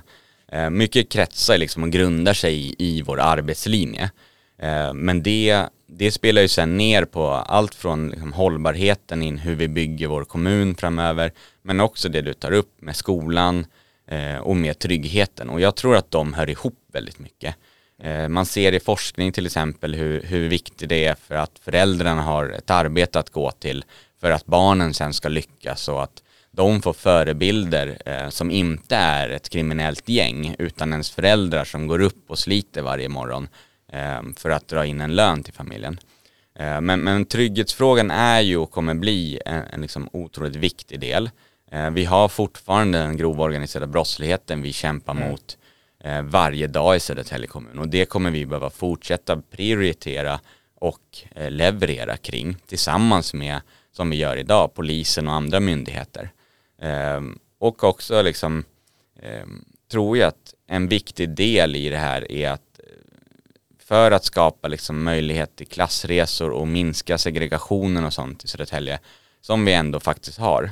Eh, 0.54 0.70
mycket 0.70 1.10
kretsar 1.10 1.58
liksom 1.58 1.84
och 1.84 1.90
grundar 1.90 2.34
sig 2.34 2.76
i, 2.80 3.02
vår 3.02 3.20
arbetslinje. 3.20 4.12
Eh, 4.58 4.94
men 4.94 5.24
det, 5.24 5.66
det 5.88 6.12
spelar 6.12 6.42
ju 6.42 6.48
sen 6.48 6.78
ner 6.78 7.06
på 7.06 7.28
allt 7.28 7.76
från 7.76 8.10
liksom 8.10 8.34
hållbarheten 8.34 9.24
in 9.24 9.38
hur 9.38 9.56
vi 9.56 9.68
bygger 9.68 10.08
vår 10.08 10.24
kommun 10.24 10.76
framöver, 10.76 11.32
men 11.62 11.80
också 11.80 12.10
det 12.10 12.22
du 12.22 12.34
tar 12.34 12.52
upp 12.52 12.82
med 12.82 12.96
skolan, 12.96 13.66
eh, 14.08 14.38
och 14.38 14.56
med 14.56 14.80
tryggheten. 14.80 15.50
Och 15.50 15.62
jag 15.62 15.76
tror 15.76 15.96
att 15.96 16.12
de 16.12 16.34
hör 16.34 16.50
ihop 16.50 16.80
väldigt 16.94 17.20
mycket. 17.20 17.56
Man 18.30 18.46
ser 18.46 18.72
i 18.72 18.80
forskning 18.80 19.32
till 19.32 19.46
exempel 19.46 19.96
hur, 19.96 20.22
hur 20.22 20.50
viktigt 20.50 20.90
det 20.90 21.06
är 21.06 21.16
för 21.16 21.36
att 21.36 21.60
föräldrarna 21.62 22.22
har 22.22 22.50
ett 22.50 22.70
arbete 22.70 23.20
att 23.20 23.30
gå 23.30 23.52
till 23.52 23.86
för 24.22 24.32
att 24.32 24.46
barnen 24.46 24.94
sen 24.94 25.14
ska 25.14 25.30
lyckas 25.30 25.88
och 25.90 26.04
att 26.04 26.24
de 26.56 26.82
får 26.82 26.94
förebilder 26.94 27.98
eh, 28.06 28.30
som 28.30 28.52
inte 28.52 28.96
är 28.96 29.30
ett 29.30 29.50
kriminellt 29.50 30.10
gäng 30.10 30.56
utan 30.60 30.92
ens 30.92 31.12
föräldrar 31.12 31.64
som 31.66 31.88
går 31.88 32.02
upp 32.02 32.30
och 32.30 32.40
sliter 32.40 32.82
varje 32.82 33.10
morgon 33.10 33.48
eh, 33.92 34.22
för 34.38 34.50
att 34.50 34.68
dra 34.68 34.86
in 34.86 35.02
en 35.02 35.16
lön 35.16 35.44
till 35.44 35.54
familjen. 35.54 36.00
Eh, 36.60 36.82
men, 36.82 37.00
men 37.00 37.26
trygghetsfrågan 37.26 38.12
är 38.12 38.42
ju 38.42 38.58
och 38.58 38.72
kommer 38.72 38.94
bli 38.94 39.40
en, 39.46 39.64
en 39.74 39.82
liksom 39.82 40.10
otroligt 40.14 40.56
viktig 40.56 41.00
del. 41.00 41.30
Eh, 41.72 41.90
vi 41.90 42.06
har 42.06 42.28
fortfarande 42.28 42.98
den 42.98 43.18
grova 43.18 43.44
organiserade 43.44 43.88
brottsligheten 43.88 44.62
vi 44.62 44.74
kämpar 44.74 45.14
mm. 45.14 45.30
mot 45.30 45.58
eh, 46.04 46.22
varje 46.22 46.68
dag 46.68 46.96
i 46.96 47.00
Södertälje 47.00 47.48
kommun 47.48 47.80
och 47.80 47.88
det 47.88 48.06
kommer 48.06 48.32
vi 48.32 48.46
behöva 48.46 48.70
fortsätta 48.70 49.42
prioritera 49.42 50.40
och 50.80 51.00
eh, 51.36 51.52
leverera 51.52 52.18
kring 52.18 52.56
tillsammans 52.68 53.34
med, 53.34 53.62
som 53.92 54.10
vi 54.10 54.16
gör 54.16 54.38
idag, 54.38 54.74
polisen 54.74 55.28
och 55.28 55.34
andra 55.34 55.60
myndigheter. 55.60 56.32
Ehm, 56.84 57.40
och 57.60 57.84
också 57.84 58.22
liksom 58.22 58.64
ehm, 59.22 59.66
tror 59.92 60.18
jag 60.18 60.28
att 60.28 60.54
en 60.68 60.88
viktig 60.88 61.30
del 61.30 61.76
i 61.76 61.90
det 61.90 61.98
här 61.98 62.32
är 62.32 62.50
att 62.50 62.80
för 63.80 64.12
att 64.12 64.26
skapa 64.26 64.68
liksom 64.68 65.04
möjlighet 65.04 65.56
till 65.56 65.68
klassresor 65.68 66.52
och 66.52 66.68
minska 66.68 67.18
segregationen 67.18 68.06
och 68.06 68.14
sånt 68.14 68.44
i 68.44 68.48
Södertälje 68.48 69.00
som 69.42 69.66
vi 69.66 69.74
ändå 69.74 70.00
faktiskt 70.00 70.38
har 70.38 70.72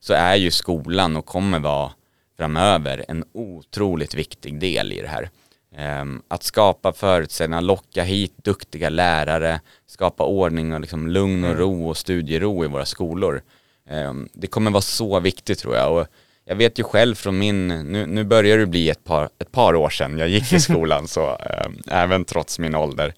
så 0.00 0.14
är 0.14 0.34
ju 0.34 0.50
skolan 0.50 1.16
och 1.16 1.26
kommer 1.26 1.58
vara 1.58 1.92
framöver 2.36 3.04
en 3.08 3.24
otroligt 3.32 4.14
viktig 4.14 4.60
del 4.60 4.92
i 4.92 5.00
det 5.00 5.08
här. 5.08 5.30
Ehm, 5.76 6.22
att 6.28 6.42
skapa 6.42 6.92
förutsättningar, 6.92 7.60
locka 7.60 8.04
hit 8.04 8.34
duktiga 8.36 8.88
lärare, 8.88 9.60
skapa 9.86 10.24
ordning 10.24 10.74
och 10.74 10.80
liksom 10.80 11.08
lugn 11.08 11.44
och 11.44 11.50
mm. 11.50 11.60
ro 11.60 11.88
och 11.88 11.96
studiero 11.96 12.64
i 12.64 12.68
våra 12.68 12.84
skolor. 12.84 13.42
Ehm, 13.90 14.28
det 14.32 14.46
kommer 14.46 14.70
vara 14.70 14.82
så 14.82 15.20
viktigt 15.20 15.58
tror 15.58 15.76
jag. 15.76 15.96
Och 15.96 16.06
jag 16.44 16.56
vet 16.56 16.78
ju 16.78 16.82
själv 16.82 17.14
från 17.14 17.38
min, 17.38 17.68
nu, 17.68 18.06
nu 18.06 18.24
börjar 18.24 18.58
det 18.58 18.66
bli 18.66 18.90
ett 18.90 19.04
par, 19.04 19.28
ett 19.38 19.52
par 19.52 19.74
år 19.74 19.90
sedan 19.90 20.18
jag 20.18 20.28
gick 20.28 20.52
i 20.52 20.60
skolan, 20.60 21.08
så 21.08 21.28
ähm, 21.30 21.82
även 21.86 22.24
trots 22.24 22.58
min 22.58 22.74
ålder. 22.74 23.14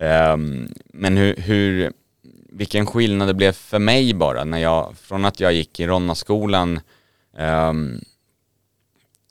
Ähm, 0.00 0.74
men 0.84 1.16
hur, 1.16 1.36
hur, 1.36 1.92
vilken 2.52 2.86
skillnad 2.86 3.28
det 3.28 3.34
blev 3.34 3.52
för 3.52 3.78
mig 3.78 4.14
bara 4.14 4.44
när 4.44 4.58
jag, 4.58 4.96
från 5.02 5.24
att 5.24 5.40
jag 5.40 5.52
gick 5.52 5.80
i 5.80 5.86
Ronnaskolan 5.86 6.80
um, 7.38 8.00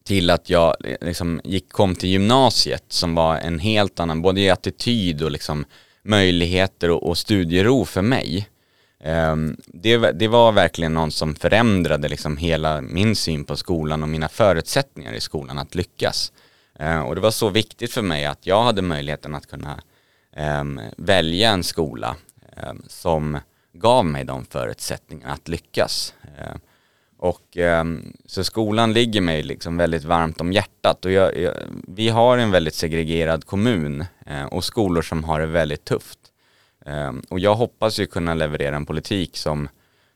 till 0.04 0.30
att 0.30 0.50
jag 0.50 0.76
liksom 1.02 1.42
gick, 1.44 1.72
kom 1.72 1.96
till 1.96 2.10
gymnasiet 2.10 2.84
som 2.88 3.16
var 3.16 3.38
en 3.38 3.60
helt 3.60 4.00
annan, 4.00 4.22
både 4.22 4.42
i 4.42 4.50
attityd 4.50 5.24
och 5.24 5.32
liksom 5.32 5.66
möjligheter 6.04 6.90
och, 6.90 7.10
och 7.10 7.18
studiero 7.18 7.86
för 7.86 8.02
mig. 8.02 8.48
Ehm, 9.04 9.58
det, 9.68 9.98
det, 9.98 10.28
var 10.28 10.52
verkligen 10.52 10.94
någon 10.94 11.12
som 11.12 11.36
förändrade 11.36 12.10
liksom 12.10 12.38
hela 12.38 12.82
min 12.82 13.16
syn 13.16 13.46
på 13.46 13.56
skolan 13.56 14.04
och 14.04 14.10
mina 14.10 14.30
förutsättningar 14.30 15.14
i 15.14 15.20
skolan 15.20 15.58
att 15.58 15.76
lyckas. 15.76 16.32
Ehm, 16.80 17.04
och 17.04 17.16
det 17.16 17.22
var 17.22 17.32
så 17.32 17.50
viktigt 17.50 17.94
för 17.94 18.02
mig 18.02 18.26
att 18.26 18.46
jag 18.46 18.64
hade 18.64 18.82
möjligheten 18.82 19.36
att 19.36 19.48
kunna 19.48 19.82
ehm, 20.36 20.82
välja 20.98 21.50
en 21.50 21.64
skola 21.64 22.16
som 22.88 23.40
gav 23.74 24.06
mig 24.06 24.24
de 24.26 24.46
förutsättningarna 24.46 25.34
att 25.34 25.48
lyckas. 25.48 26.14
Och 27.18 27.58
så 28.26 28.44
skolan 28.44 28.94
ligger 28.94 29.22
mig 29.22 29.44
liksom 29.44 29.78
väldigt 29.78 30.04
varmt 30.04 30.42
om 30.42 30.54
hjärtat 30.54 31.06
och 31.06 31.12
jag, 31.12 31.38
jag, 31.38 31.54
vi 31.88 32.10
har 32.10 32.38
en 32.38 32.52
väldigt 32.52 32.76
segregerad 32.76 33.46
kommun 33.46 34.06
eh, 34.26 34.46
och 34.46 34.64
skolor 34.64 35.02
som 35.02 35.24
har 35.24 35.40
det 35.40 35.46
väldigt 35.46 35.86
tufft. 35.86 36.19
Och 37.30 37.40
jag 37.40 37.56
hoppas 37.56 38.00
ju 38.00 38.06
kunna 38.06 38.34
leverera 38.34 38.76
en 38.76 38.86
politik 38.86 39.38
som, 39.38 39.70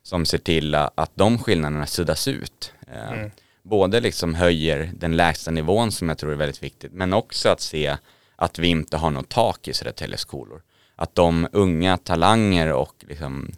som 0.03 0.25
ser 0.25 0.37
till 0.37 0.75
att 0.75 1.11
de 1.15 1.39
skillnaderna 1.39 1.85
suddas 1.85 2.27
ut. 2.27 2.73
Mm. 2.87 3.31
Både 3.61 3.99
liksom 3.99 4.35
höjer 4.35 4.91
den 4.95 5.15
lägsta 5.15 5.51
nivån 5.51 5.91
som 5.91 6.09
jag 6.09 6.17
tror 6.17 6.31
är 6.31 6.35
väldigt 6.35 6.63
viktigt 6.63 6.93
men 6.93 7.13
också 7.13 7.49
att 7.49 7.61
se 7.61 7.97
att 8.35 8.59
vi 8.59 8.67
inte 8.67 8.97
har 8.97 9.11
något 9.11 9.29
tak 9.29 9.67
i 9.67 9.73
Södertälje 9.73 10.17
skolor 10.17 10.61
att 10.95 11.15
de 11.15 11.47
unga 11.51 11.97
talanger 11.97 12.73
och 12.73 13.05
liksom 13.07 13.51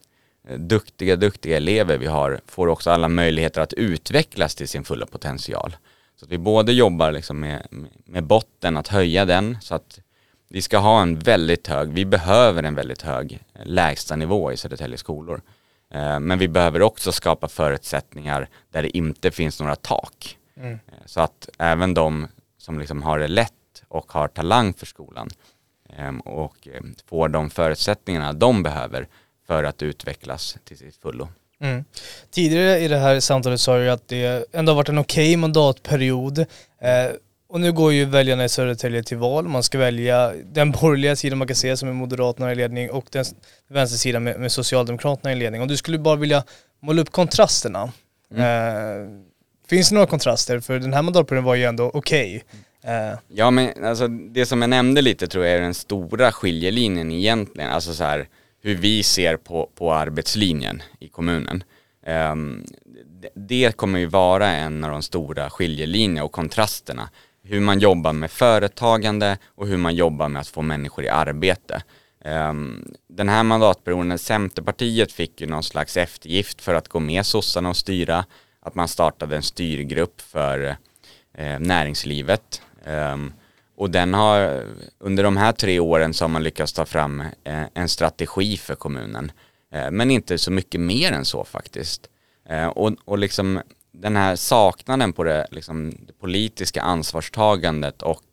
eh, 0.47 0.59
duktiga, 0.59 1.15
duktiga 1.15 1.57
elever 1.57 1.97
vi 1.97 2.05
har 2.05 2.41
får 2.47 2.67
också 2.67 2.91
alla 2.91 3.07
möjligheter 3.09 3.61
att 3.61 3.73
utvecklas 3.73 4.55
till 4.55 4.67
sin 4.67 4.83
fulla 4.83 5.05
potential. 5.05 5.75
Så 6.19 6.25
att 6.25 6.31
vi 6.31 6.37
både 6.37 6.73
jobbar 6.73 7.11
liksom 7.11 7.39
med, 7.39 7.67
med 8.05 8.23
botten, 8.23 8.77
att 8.77 8.87
höja 8.87 9.25
den, 9.25 9.57
så 9.61 9.75
att 9.75 9.99
vi 10.49 10.61
ska 10.61 10.77
ha 10.77 11.01
en 11.01 11.19
väldigt 11.19 11.67
hög, 11.67 11.93
vi 11.93 12.05
behöver 12.05 12.63
en 12.63 12.75
väldigt 12.75 13.01
hög 13.01 13.39
lägsta 13.63 14.15
nivå 14.15 14.51
i 14.51 14.57
Södertälje 14.57 14.97
skolor. 14.97 15.41
Eh, 15.93 16.19
men 16.19 16.39
vi 16.39 16.47
behöver 16.47 16.81
också 16.81 17.11
skapa 17.11 17.47
förutsättningar 17.47 18.49
där 18.71 18.81
det 18.81 18.97
inte 18.97 19.31
finns 19.31 19.59
några 19.59 19.75
tak. 19.75 20.37
Mm. 20.57 20.73
Eh, 20.73 20.79
så 21.05 21.21
att 21.21 21.49
även 21.59 21.93
de 21.93 22.27
som 22.57 22.79
liksom 22.79 23.03
har 23.03 23.19
det 23.19 23.27
lätt 23.27 23.51
och 23.87 24.11
har 24.11 24.27
talang 24.27 24.73
för 24.73 24.85
skolan 24.85 25.29
Ehm, 25.97 26.19
och 26.19 26.67
ehm, 26.67 26.95
får 27.09 27.29
de 27.29 27.49
förutsättningarna 27.49 28.33
de 28.33 28.63
behöver 28.63 29.07
för 29.47 29.63
att 29.63 29.81
utvecklas 29.81 30.57
till 30.63 30.77
sitt 30.77 30.95
fullo. 30.95 31.27
Mm. 31.59 31.85
Tidigare 32.31 32.79
i 32.79 32.87
det 32.87 32.97
här 32.97 33.19
samtalet 33.19 33.61
sa 33.61 33.77
du 33.77 33.89
att 33.89 34.07
det 34.07 34.45
ändå 34.53 34.71
har 34.71 34.75
varit 34.75 34.89
en 34.89 34.97
okej 34.97 35.29
okay 35.29 35.37
mandatperiod. 35.37 36.45
Eh, 37.55 37.57
och 37.57 37.61
nu 37.61 37.71
går 37.71 37.93
ju 37.93 38.05
väljarna 38.05 38.45
i 38.45 38.49
Södertälje 38.49 39.03
till 39.03 39.17
val. 39.17 39.47
Man 39.47 39.63
ska 39.63 39.77
välja 39.77 40.33
den 40.53 40.71
borgerliga 40.71 41.15
sidan 41.15 41.37
man 41.37 41.47
kan 41.47 41.55
se 41.55 41.77
som 41.77 41.89
är 41.89 41.93
Moderaterna 41.93 42.51
i 42.51 42.55
ledning 42.55 42.91
och 42.91 43.05
den 43.11 43.25
vänstersidan 43.69 44.23
med, 44.23 44.39
med 44.39 44.51
Socialdemokraterna 44.51 45.31
i 45.31 45.35
ledning. 45.35 45.61
Och 45.61 45.67
du 45.67 45.77
skulle 45.77 45.97
bara 45.97 46.15
vilja 46.15 46.43
måla 46.81 47.01
upp 47.01 47.11
kontrasterna. 47.11 47.91
Mm. 48.31 48.43
Eh, 48.43 49.07
finns 49.69 49.89
det 49.89 49.95
några 49.95 50.07
kontraster? 50.07 50.59
För 50.59 50.79
den 50.79 50.93
här 50.93 51.01
mandatperioden 51.01 51.43
var 51.43 51.55
ju 51.55 51.63
ändå 51.63 51.91
okej. 51.93 52.43
Okay. 52.83 53.11
Uh. 53.11 53.17
Ja 53.27 53.51
men 53.51 53.85
alltså 53.85 54.07
det 54.07 54.45
som 54.45 54.61
jag 54.61 54.69
nämnde 54.69 55.01
lite 55.01 55.27
tror 55.27 55.45
jag 55.45 55.55
är 55.55 55.61
den 55.61 55.73
stora 55.73 56.31
skiljelinjen 56.31 57.11
egentligen, 57.11 57.69
alltså 57.69 57.93
så 57.93 58.03
här 58.03 58.27
hur 58.61 58.75
vi 58.75 59.03
ser 59.03 59.37
på, 59.37 59.69
på 59.75 59.93
arbetslinjen 59.93 60.81
i 60.99 61.07
kommunen. 61.07 61.63
Det, 63.21 63.29
det 63.35 63.75
kommer 63.75 63.99
ju 63.99 64.05
vara 64.05 64.47
en 64.47 64.83
av 64.83 64.91
de 64.91 65.01
stora 65.01 65.49
skiljelinjerna 65.49 66.23
och 66.23 66.31
kontrasterna. 66.31 67.09
Hur 67.47 67.59
man 67.59 67.79
jobbar 67.79 68.13
med 68.13 68.31
företagande 68.31 69.37
och 69.55 69.67
hur 69.67 69.77
man 69.77 69.95
jobbar 69.95 70.29
med 70.29 70.39
att 70.39 70.47
få 70.47 70.61
människor 70.61 71.03
i 71.05 71.09
arbete. 71.09 71.83
Ehm, 72.23 72.93
den 73.07 73.29
här 73.29 73.43
mandatperioden, 73.43 74.17
Centerpartiet 74.17 75.11
fick 75.11 75.41
ju 75.41 75.47
någon 75.47 75.63
slags 75.63 75.97
eftergift 75.97 76.61
för 76.61 76.73
att 76.73 76.87
gå 76.87 76.99
med 76.99 77.25
sossarna 77.25 77.69
och 77.69 77.77
styra. 77.77 78.25
Att 78.61 78.75
man 78.75 78.87
startade 78.87 79.35
en 79.35 79.43
styrgrupp 79.43 80.21
för 80.21 80.75
eh, 81.33 81.59
näringslivet 81.59 82.61
ehm, 82.85 83.33
och 83.77 83.89
den 83.89 84.13
har, 84.13 84.63
under 84.99 85.23
de 85.23 85.37
här 85.37 85.51
tre 85.51 85.79
åren 85.79 86.13
så 86.13 86.23
har 86.23 86.29
man 86.29 86.43
lyckats 86.43 86.73
ta 86.73 86.85
fram 86.85 87.21
eh, 87.43 87.63
en 87.73 87.89
strategi 87.89 88.57
för 88.57 88.75
kommunen. 88.75 89.31
Eh, 89.73 89.91
men 89.91 90.11
inte 90.11 90.37
så 90.37 90.51
mycket 90.51 90.81
mer 90.81 91.11
än 91.11 91.25
så 91.25 91.43
faktiskt. 91.43 92.09
Och, 92.75 92.95
och 93.05 93.17
liksom 93.17 93.61
den 94.01 94.15
här 94.15 94.35
saknaden 94.35 95.13
på 95.13 95.23
det, 95.23 95.47
liksom, 95.51 95.93
det 96.07 96.13
politiska 96.13 96.81
ansvarstagandet 96.81 98.01
och 98.01 98.23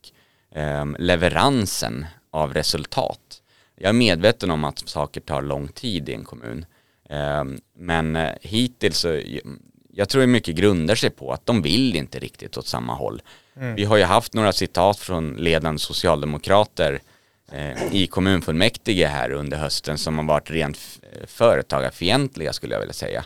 eh, 0.55 0.87
leveransen 0.99 2.07
av 2.31 2.55
resultat. 2.55 3.43
Jag 3.77 3.89
är 3.89 3.93
medveten 3.93 4.51
om 4.51 4.65
att 4.65 4.89
saker 4.89 5.21
tar 5.21 5.43
lång 5.43 5.69
tid 5.69 6.09
i 6.09 6.15
en 6.15 6.25
kommun. 6.25 6.65
Eh, 7.11 7.45
men 7.79 8.17
eh, 8.17 8.33
hittills 8.41 8.99
så, 8.99 9.21
jag 9.93 10.09
tror 10.09 10.27
mycket 10.27 10.57
grundar 10.57 10.95
sig 10.95 11.11
på 11.11 11.33
att 11.33 11.47
de 11.47 11.63
vill 11.63 11.97
inte 11.97 12.19
riktigt 12.19 12.57
åt 12.57 12.67
samma 12.67 12.95
håll. 12.95 13.23
Mm. 13.57 13.75
Vi 13.75 13.85
har 13.85 13.97
ju 13.97 14.05
haft 14.05 14.35
några 14.35 14.53
citat 14.53 14.99
från 14.99 15.35
ledande 15.35 15.79
socialdemokrater 15.79 17.01
eh, 17.53 17.95
i 17.95 18.07
kommunfullmäktige 18.07 19.07
här 19.07 19.31
under 19.31 19.57
hösten 19.57 19.99
som 19.99 20.19
har 20.19 20.25
varit 20.25 20.51
rent 20.51 20.79
företagarfientliga 21.27 22.53
skulle 22.53 22.75
jag 22.75 22.81
vilja 22.81 22.93
säga. 22.93 23.25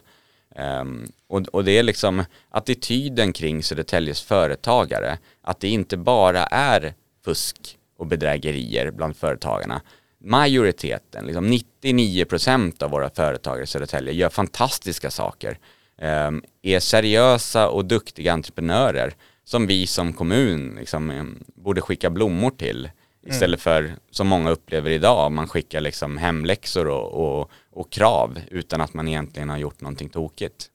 Um, 0.59 1.07
och, 1.29 1.49
och, 1.49 1.65
det 1.65 1.79
är 1.79 1.83
liksom 1.83 2.25
attityden 2.51 3.33
kring 3.33 3.63
Södertäljes 3.63 4.23
företagare, 4.23 5.19
att 5.43 5.61
det 5.61 5.69
inte 5.69 5.97
bara 5.97 6.45
är 6.45 6.95
fusk 7.25 7.79
och 7.99 8.07
bedrägerier 8.07 8.91
bland 8.91 9.17
företagarna. 9.17 9.81
Majoriteten, 10.19 11.27
liksom 11.27 11.53
99% 11.53 12.83
av 12.83 12.91
våra 12.91 13.11
företagare 13.11 13.65
i 13.65 13.67
Södertälje 13.67 14.13
gör 14.13 14.29
fantastiska 14.29 15.11
saker, 15.11 15.59
um, 16.03 16.43
är 16.63 16.81
seriösa 16.81 17.69
och 17.69 17.85
duktiga 17.85 18.33
entreprenörer 18.33 19.15
som 19.45 19.67
vi 19.67 19.87
som 19.87 20.13
kommun 20.13 20.77
liksom, 20.79 21.11
um, 21.11 21.45
borde 21.55 21.81
skicka 21.81 22.11
blommor 22.11 22.51
till 22.51 22.91
Istället 23.27 23.61
för, 23.61 23.95
som 24.11 24.27
många 24.27 24.51
upplever 24.51 24.91
idag, 24.91 25.33
man 25.33 25.49
skickar 25.49 25.81
liksom 25.81 26.19
hemläxor 26.19 26.89
och, 26.89 27.39
och, 27.41 27.51
och 27.73 27.93
krav 27.93 28.39
utan 28.51 28.81
att 28.81 28.95
man 28.95 29.09
egentligen 29.09 29.49
har 29.49 29.59
gjort 29.59 29.81
någonting 29.81 30.09
tokigt. 30.09 30.67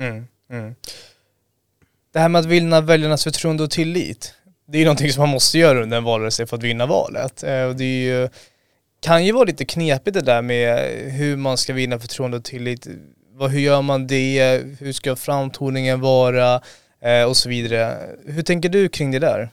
Mm, 0.00 0.26
mm. 0.50 0.74
Det 2.12 2.18
här 2.18 2.28
med 2.28 2.38
att 2.38 2.46
vinna 2.46 2.80
väljarnas 2.80 3.24
förtroende 3.24 3.62
och 3.62 3.70
tillit, 3.70 4.34
det 4.66 4.78
är 4.78 4.80
ju 4.80 4.84
någonting 4.84 5.12
som 5.12 5.20
man 5.20 5.28
måste 5.28 5.58
göra 5.58 5.82
under 5.82 5.96
en 5.96 6.04
valrörelse 6.04 6.46
för 6.46 6.56
att 6.56 6.62
vinna 6.62 6.86
valet. 6.86 7.42
Eh, 7.42 7.62
och 7.62 7.76
det 7.76 8.02
ju, 8.02 8.28
kan 9.00 9.24
ju 9.24 9.32
vara 9.32 9.44
lite 9.44 9.64
knepigt 9.64 10.14
det 10.14 10.20
där 10.20 10.42
med 10.42 10.90
hur 11.12 11.36
man 11.36 11.56
ska 11.56 11.72
vinna 11.72 11.98
förtroende 11.98 12.36
och 12.36 12.44
tillit. 12.44 12.86
Hur 13.40 13.58
gör 13.58 13.82
man 13.82 14.06
det? 14.06 14.62
Hur 14.80 14.92
ska 14.92 15.16
framtoningen 15.16 16.00
vara? 16.00 16.60
Eh, 17.02 17.24
och 17.24 17.36
så 17.36 17.48
vidare. 17.48 17.98
Hur 18.26 18.42
tänker 18.42 18.68
du 18.68 18.88
kring 18.88 19.10
det 19.10 19.18
där? 19.18 19.50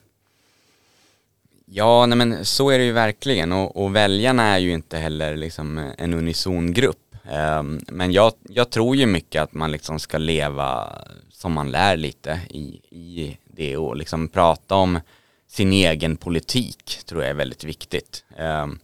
Ja, 1.67 2.05
nej 2.05 2.17
men 2.17 2.45
så 2.45 2.69
är 2.69 2.77
det 2.77 2.85
ju 2.85 2.91
verkligen 2.91 3.51
och, 3.51 3.83
och 3.83 3.95
väljarna 3.95 4.43
är 4.43 4.57
ju 4.57 4.71
inte 4.73 4.97
heller 4.97 5.35
liksom 5.35 5.77
eh, 5.77 5.91
en 5.97 6.13
unison 6.13 6.73
grupp. 6.73 7.15
Um, 7.59 7.81
men 7.87 8.11
jag, 8.11 8.33
jag 8.49 8.69
tror 8.69 8.95
ju 8.95 9.05
mycket 9.05 9.41
att 9.41 9.53
man 9.53 9.71
liksom 9.71 9.99
ska 9.99 10.17
leva 10.17 10.91
som 11.29 11.51
man 11.51 11.71
lär 11.71 11.97
lite 11.97 12.39
i, 12.49 12.65
i 12.89 13.37
det 13.45 13.77
och 13.77 13.95
liksom 13.95 14.27
prata 14.27 14.75
om 14.75 14.99
sin 15.47 15.73
egen 15.73 16.17
politik 16.17 16.99
tror 17.05 17.21
jag 17.21 17.29
är 17.29 17.35
väldigt 17.35 17.63
viktigt. 17.63 18.23
Um, 18.39 18.79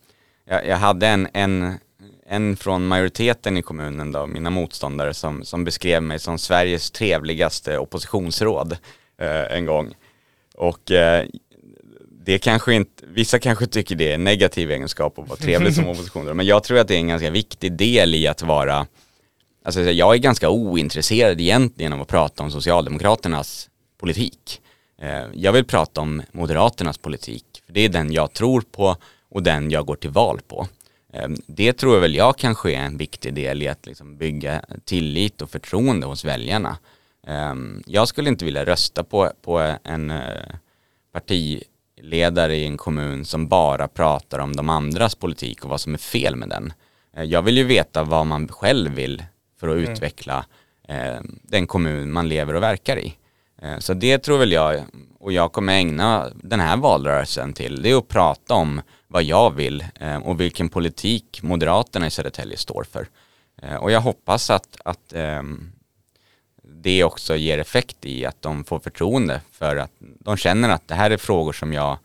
jag, 0.45 0.67
jag, 0.67 0.77
hade 0.77 1.07
en, 1.07 1.27
en, 1.33 1.73
en 2.25 2.55
från 2.55 2.87
majoriteten 2.87 3.57
i 3.57 3.61
kommunen 3.61 4.11
då, 4.11 4.25
mina 4.25 4.49
motståndare 4.49 5.13
som, 5.13 5.45
som 5.45 5.63
beskrev 5.63 6.03
mig 6.03 6.19
som 6.19 6.37
Sveriges 6.37 6.91
trevligaste 6.91 7.77
oppositionsråd 7.77 8.71
uh, 9.21 9.57
en 9.57 9.65
gång. 9.65 9.93
Och 10.55 10.91
uh, 10.91 11.29
det 12.25 12.37
kanske 12.39 12.73
inte, 12.73 13.03
vissa 13.07 13.39
kanske 13.39 13.67
tycker 13.67 13.95
det 13.95 14.11
är 14.11 14.15
en 14.15 14.23
negativ 14.23 14.71
egenskap 14.71 15.19
att 15.19 15.29
vara 15.29 15.39
trevlig 15.39 15.75
som 15.75 15.87
oppositionare, 15.89 16.33
men 16.33 16.45
jag 16.45 16.63
tror 16.63 16.79
att 16.79 16.87
det 16.87 16.95
är 16.95 16.99
en 16.99 17.07
ganska 17.07 17.29
viktig 17.29 17.73
del 17.73 18.15
i 18.15 18.27
att 18.27 18.41
vara, 18.41 18.87
alltså 19.65 19.81
jag 19.81 20.13
är 20.13 20.17
ganska 20.17 20.49
ointresserad 20.49 21.41
egentligen 21.41 21.93
av 21.93 22.01
att 22.01 22.07
prata 22.07 22.43
om 22.43 22.51
Socialdemokraternas 22.51 23.69
politik. 23.99 24.61
Eh, 25.01 25.23
jag 25.33 25.51
vill 25.51 25.65
prata 25.65 26.01
om 26.01 26.21
Moderaternas 26.31 26.97
politik, 26.97 27.45
för 27.65 27.73
det 27.73 27.85
är 27.85 27.89
den 27.89 28.13
jag 28.13 28.33
tror 28.33 28.61
på 28.71 28.95
och 29.29 29.43
den 29.43 29.71
jag 29.71 29.85
går 29.85 29.95
till 29.95 30.09
val 30.09 30.39
på. 30.47 30.67
Eh, 31.13 31.29
det 31.47 31.73
tror 31.73 31.93
jag 31.93 32.01
väl 32.01 32.15
jag 32.15 32.37
kanske 32.37 32.71
är 32.71 32.81
en 32.81 32.97
viktig 32.97 33.33
del 33.33 33.61
i 33.61 33.67
att 33.67 33.85
liksom 33.85 34.17
bygga 34.17 34.65
tillit 34.85 35.41
och 35.41 35.49
förtroende 35.49 36.07
hos 36.07 36.25
väljarna. 36.25 36.77
Eh, 37.27 37.55
jag 37.85 38.07
skulle 38.07 38.29
inte 38.29 38.45
vilja 38.45 38.65
rösta 38.65 39.03
på, 39.03 39.31
på 39.41 39.75
en 39.83 40.13
parti 41.13 41.63
ledare 42.01 42.55
i 42.55 42.65
en 42.65 42.77
kommun 42.77 43.25
som 43.25 43.47
bara 43.47 43.87
pratar 43.87 44.39
om 44.39 44.55
de 44.55 44.69
andras 44.69 45.15
politik 45.15 45.63
och 45.63 45.69
vad 45.69 45.81
som 45.81 45.93
är 45.93 45.97
fel 45.97 46.35
med 46.35 46.49
den. 46.49 46.73
Eh, 47.17 47.23
jag 47.23 47.41
vill 47.41 47.57
ju 47.57 47.63
veta 47.63 48.03
vad 48.03 48.27
man 48.27 48.47
själv 48.47 48.91
vill 48.91 49.23
för 49.59 49.67
att 49.67 49.77
mm. 49.77 49.91
utveckla 49.91 50.45
eh, 50.87 51.19
den 51.43 51.67
kommun 51.67 52.11
man 52.11 52.29
lever 52.29 52.53
och 52.53 52.63
verkar 52.63 52.97
i. 52.97 53.15
Eh, 53.61 53.77
så 53.77 53.93
det 53.93 54.17
tror 54.17 54.37
väl 54.37 54.51
jag, 54.51 54.83
och 55.19 55.31
jag 55.31 55.51
kommer 55.51 55.73
ägna 55.73 56.29
den 56.35 56.59
här 56.59 56.77
valrörelsen 56.77 57.53
till, 57.53 57.81
det 57.81 57.91
är 57.91 57.97
att 57.97 58.07
prata 58.07 58.53
om 58.53 58.81
vad 59.07 59.23
jag 59.23 59.55
vill 59.55 59.85
eh, 59.99 60.17
och 60.17 60.39
vilken 60.39 60.69
politik 60.69 61.39
Moderaterna 61.43 62.07
i 62.07 62.11
Södertälje 62.11 62.57
står 62.57 62.83
för. 62.83 63.07
Eh, 63.61 63.75
och 63.75 63.91
jag 63.91 64.01
hoppas 64.01 64.49
att, 64.49 64.77
att 64.85 65.13
ehm, 65.13 65.71
det 66.81 67.03
också 67.03 67.35
ger 67.35 67.57
effekt 67.57 68.05
i 68.05 68.25
att 68.25 68.41
de 68.41 68.63
får 68.63 68.79
förtroende 68.79 69.41
för 69.51 69.75
att 69.75 69.91
de 69.99 70.37
känner 70.37 70.69
att 70.69 70.87
det 70.87 70.95
här 70.95 71.11
är 71.11 71.17
frågor 71.17 71.53
som 71.53 71.73
jag, 71.73 71.97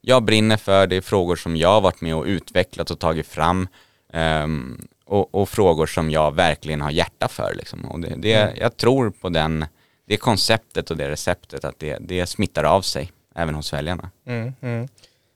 jag 0.00 0.22
brinner 0.22 0.56
för, 0.56 0.86
det 0.86 0.96
är 0.96 1.00
frågor 1.00 1.36
som 1.36 1.56
jag 1.56 1.68
har 1.68 1.80
varit 1.80 2.00
med 2.00 2.14
och 2.14 2.24
utvecklat 2.24 2.90
och 2.90 2.98
tagit 2.98 3.26
fram 3.26 3.68
um, 4.12 4.86
och, 5.06 5.34
och, 5.34 5.48
frågor 5.48 5.86
som 5.86 6.10
jag 6.10 6.34
verkligen 6.34 6.80
har 6.80 6.90
hjärta 6.90 7.28
för. 7.28 7.54
Liksom. 7.54 7.84
Och 7.84 8.00
det, 8.00 8.14
det, 8.16 8.34
mm. 8.34 8.54
Jag 8.56 8.76
tror 8.76 9.10
på 9.10 9.28
den, 9.28 9.66
det 10.06 10.16
konceptet 10.16 10.90
och 10.90 10.96
det 10.96 11.10
receptet 11.10 11.64
att 11.64 11.78
det, 11.78 11.98
det 12.00 12.26
smittar 12.26 12.64
av 12.64 12.82
sig 12.82 13.12
även 13.34 13.54
hos 13.54 13.72
väljarna. 13.72 14.10
Mm, 14.26 14.52
mm 14.60 14.88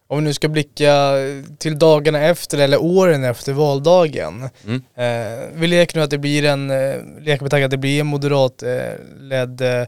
om 0.08 0.18
vi 0.18 0.24
nu 0.24 0.34
ska 0.34 0.48
blicka 0.48 1.14
till 1.58 1.78
dagarna 1.78 2.20
efter 2.20 2.58
eller 2.58 2.82
åren 2.82 3.24
efter 3.24 3.52
valdagen. 3.52 4.48
Mm. 4.66 4.82
Eh, 4.94 5.48
vi 5.54 5.66
leker 5.66 5.98
nu 5.98 6.04
att 6.04 6.10
det 6.10 6.18
blir 6.18 6.44
en, 6.44 6.70
eh, 6.70 6.96
leker 7.20 7.42
med 7.42 7.50
tanke 7.50 7.64
att 7.64 7.70
det 7.70 7.76
blir 7.76 8.00
en 8.00 8.06
moderatledd, 8.06 9.60
eh, 9.60 9.86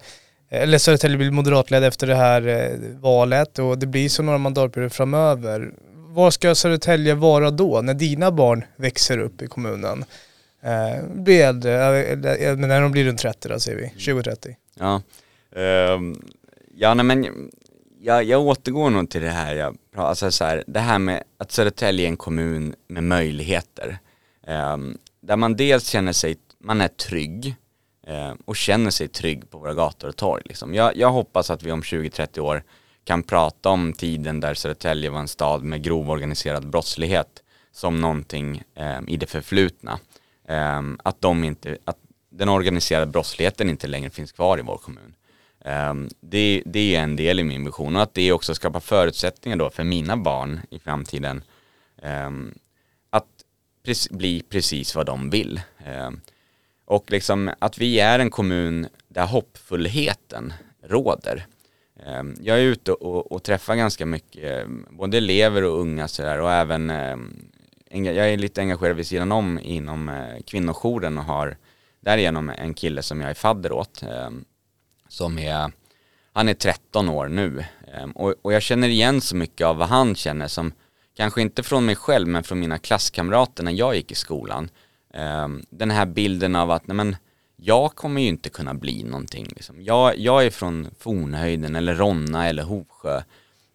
eller 0.50 0.78
Södertälje 0.78 1.16
blir 1.16 1.30
moderatledd 1.30 1.84
efter 1.84 2.06
det 2.06 2.14
här 2.14 2.46
eh, 2.46 3.00
valet 3.00 3.58
och 3.58 3.78
det 3.78 3.86
blir 3.86 4.08
så 4.08 4.22
några 4.22 4.38
mandatperioder 4.38 4.88
framöver. 4.88 5.70
Var 5.94 6.30
ska 6.30 6.54
Södertälje 6.54 7.14
vara 7.14 7.50
då, 7.50 7.80
när 7.80 7.94
dina 7.94 8.30
barn 8.30 8.64
växer 8.76 9.18
upp 9.18 9.42
i 9.42 9.46
kommunen? 9.46 10.04
Eh, 10.62 11.04
blir 11.14 11.44
äldre, 11.44 12.02
eh, 12.04 12.56
när 12.56 12.80
de 12.80 12.92
blir 12.92 13.04
runt 13.04 13.20
30 13.20 13.48
då 13.48 13.60
säger 13.60 13.78
vi, 13.78 13.92
20-30. 13.98 14.56
Ja, 14.78 15.02
um, 15.94 16.22
ja 16.74 16.94
nej 16.94 17.04
men 17.04 17.50
jag, 18.02 18.24
jag 18.24 18.40
återgår 18.40 18.90
nog 18.90 19.10
till 19.10 19.22
det 19.22 19.30
här, 19.30 19.54
jag, 19.54 19.76
alltså 19.94 20.30
så 20.30 20.44
här, 20.44 20.64
det 20.66 20.80
här 20.80 20.98
med 20.98 21.22
att 21.38 21.52
Södertälje 21.52 22.06
är 22.06 22.08
en 22.08 22.16
kommun 22.16 22.74
med 22.88 23.02
möjligheter. 23.02 23.98
Eh, 24.46 24.76
där 25.20 25.36
man 25.36 25.56
dels 25.56 25.88
känner 25.88 26.12
sig, 26.12 26.36
man 26.58 26.80
är 26.80 26.88
trygg 26.88 27.54
eh, 28.06 28.32
och 28.44 28.56
känner 28.56 28.90
sig 28.90 29.08
trygg 29.08 29.50
på 29.50 29.58
våra 29.58 29.74
gator 29.74 30.08
och 30.08 30.16
torg. 30.16 30.42
Liksom. 30.44 30.74
Jag, 30.74 30.96
jag 30.96 31.10
hoppas 31.10 31.50
att 31.50 31.62
vi 31.62 31.72
om 31.72 31.82
20-30 31.82 32.38
år 32.38 32.62
kan 33.04 33.22
prata 33.22 33.68
om 33.68 33.92
tiden 33.92 34.40
där 34.40 34.54
Södertälje 34.54 35.10
var 35.10 35.20
en 35.20 35.28
stad 35.28 35.62
med 35.62 35.82
grov 35.82 36.10
organiserad 36.10 36.70
brottslighet 36.70 37.42
som 37.72 38.00
någonting 38.00 38.62
eh, 38.74 38.98
i 39.06 39.16
det 39.16 39.26
förflutna. 39.26 39.98
Ehm, 40.48 40.98
att, 41.02 41.20
de 41.20 41.44
inte, 41.44 41.78
att 41.84 41.96
den 42.30 42.48
organiserade 42.48 43.06
brottsligheten 43.06 43.70
inte 43.70 43.86
längre 43.86 44.10
finns 44.10 44.32
kvar 44.32 44.58
i 44.58 44.62
vår 44.62 44.76
kommun. 44.76 45.14
Ehm, 45.64 46.08
det, 46.20 46.62
det 46.66 46.96
är 46.96 47.02
en 47.02 47.16
del 47.16 47.40
i 47.40 47.44
min 47.44 47.64
vision 47.64 47.96
och 47.96 48.02
att 48.02 48.14
det 48.14 48.32
också 48.32 48.54
skapar 48.54 48.80
förutsättningar 48.80 49.56
då 49.56 49.70
för 49.70 49.84
mina 49.84 50.16
barn 50.16 50.60
i 50.70 50.78
framtiden 50.78 51.42
ehm, 52.02 52.54
att 53.10 53.26
bli 54.10 54.42
precis 54.48 54.94
vad 54.94 55.06
de 55.06 55.30
vill. 55.30 55.60
Ehm, 55.84 56.20
och 56.84 57.10
liksom 57.10 57.50
att 57.58 57.78
vi 57.78 58.00
är 58.00 58.18
en 58.18 58.30
kommun 58.30 58.88
där 59.08 59.26
hoppfullheten 59.26 60.52
råder. 60.82 61.46
Jag 62.40 62.58
är 62.58 62.62
ute 62.62 62.92
och, 62.92 63.32
och 63.32 63.42
träffar 63.42 63.76
ganska 63.76 64.06
mycket, 64.06 64.66
både 64.90 65.16
elever 65.16 65.64
och 65.64 65.80
unga 65.80 66.08
sådär 66.08 66.40
och 66.40 66.52
även 66.52 66.90
jag 67.90 68.30
är 68.30 68.36
lite 68.36 68.60
engagerad 68.60 68.96
vid 68.96 69.06
sidan 69.06 69.32
om 69.32 69.58
inom 69.62 70.08
eh, 70.08 70.42
kvinnojouren 70.46 71.18
och 71.18 71.24
har 71.24 71.56
därigenom 72.00 72.50
en 72.50 72.74
kille 72.74 73.02
som 73.02 73.20
jag 73.20 73.30
är 73.30 73.34
fadder 73.34 73.72
åt 73.72 74.02
som 75.10 75.38
är, 75.38 75.72
han 76.32 76.48
är 76.48 76.54
13 76.54 77.08
år 77.08 77.28
nu 77.28 77.64
ehm, 77.94 78.10
och, 78.10 78.34
och 78.42 78.52
jag 78.52 78.62
känner 78.62 78.88
igen 78.88 79.20
så 79.20 79.36
mycket 79.36 79.66
av 79.66 79.76
vad 79.76 79.88
han 79.88 80.14
känner 80.14 80.48
som 80.48 80.72
kanske 81.16 81.42
inte 81.42 81.62
från 81.62 81.86
mig 81.86 81.96
själv 81.96 82.28
men 82.28 82.42
från 82.42 82.60
mina 82.60 82.78
klasskamrater 82.78 83.62
när 83.62 83.72
jag 83.72 83.96
gick 83.96 84.12
i 84.12 84.14
skolan. 84.14 84.70
Ehm, 85.14 85.62
den 85.70 85.90
här 85.90 86.06
bilden 86.06 86.56
av 86.56 86.70
att 86.70 86.86
nej 86.86 86.96
men, 86.96 87.16
jag 87.62 87.94
kommer 87.94 88.20
ju 88.20 88.28
inte 88.28 88.48
kunna 88.48 88.74
bli 88.74 89.02
någonting. 89.02 89.46
Liksom. 89.56 89.82
Jag, 89.82 90.18
jag 90.18 90.46
är 90.46 90.50
från 90.50 90.88
Fornhöjden 90.98 91.76
eller 91.76 91.94
Ronna 91.94 92.48
eller 92.48 92.62
Hovsjö. 92.62 93.22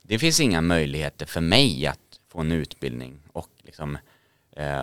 Det 0.01 0.19
finns 0.19 0.39
inga 0.39 0.61
möjligheter 0.61 1.25
för 1.25 1.41
mig 1.41 1.87
att 1.87 1.99
få 2.31 2.39
en 2.39 2.51
utbildning 2.51 3.19
och 3.33 3.49
liksom, 3.63 3.97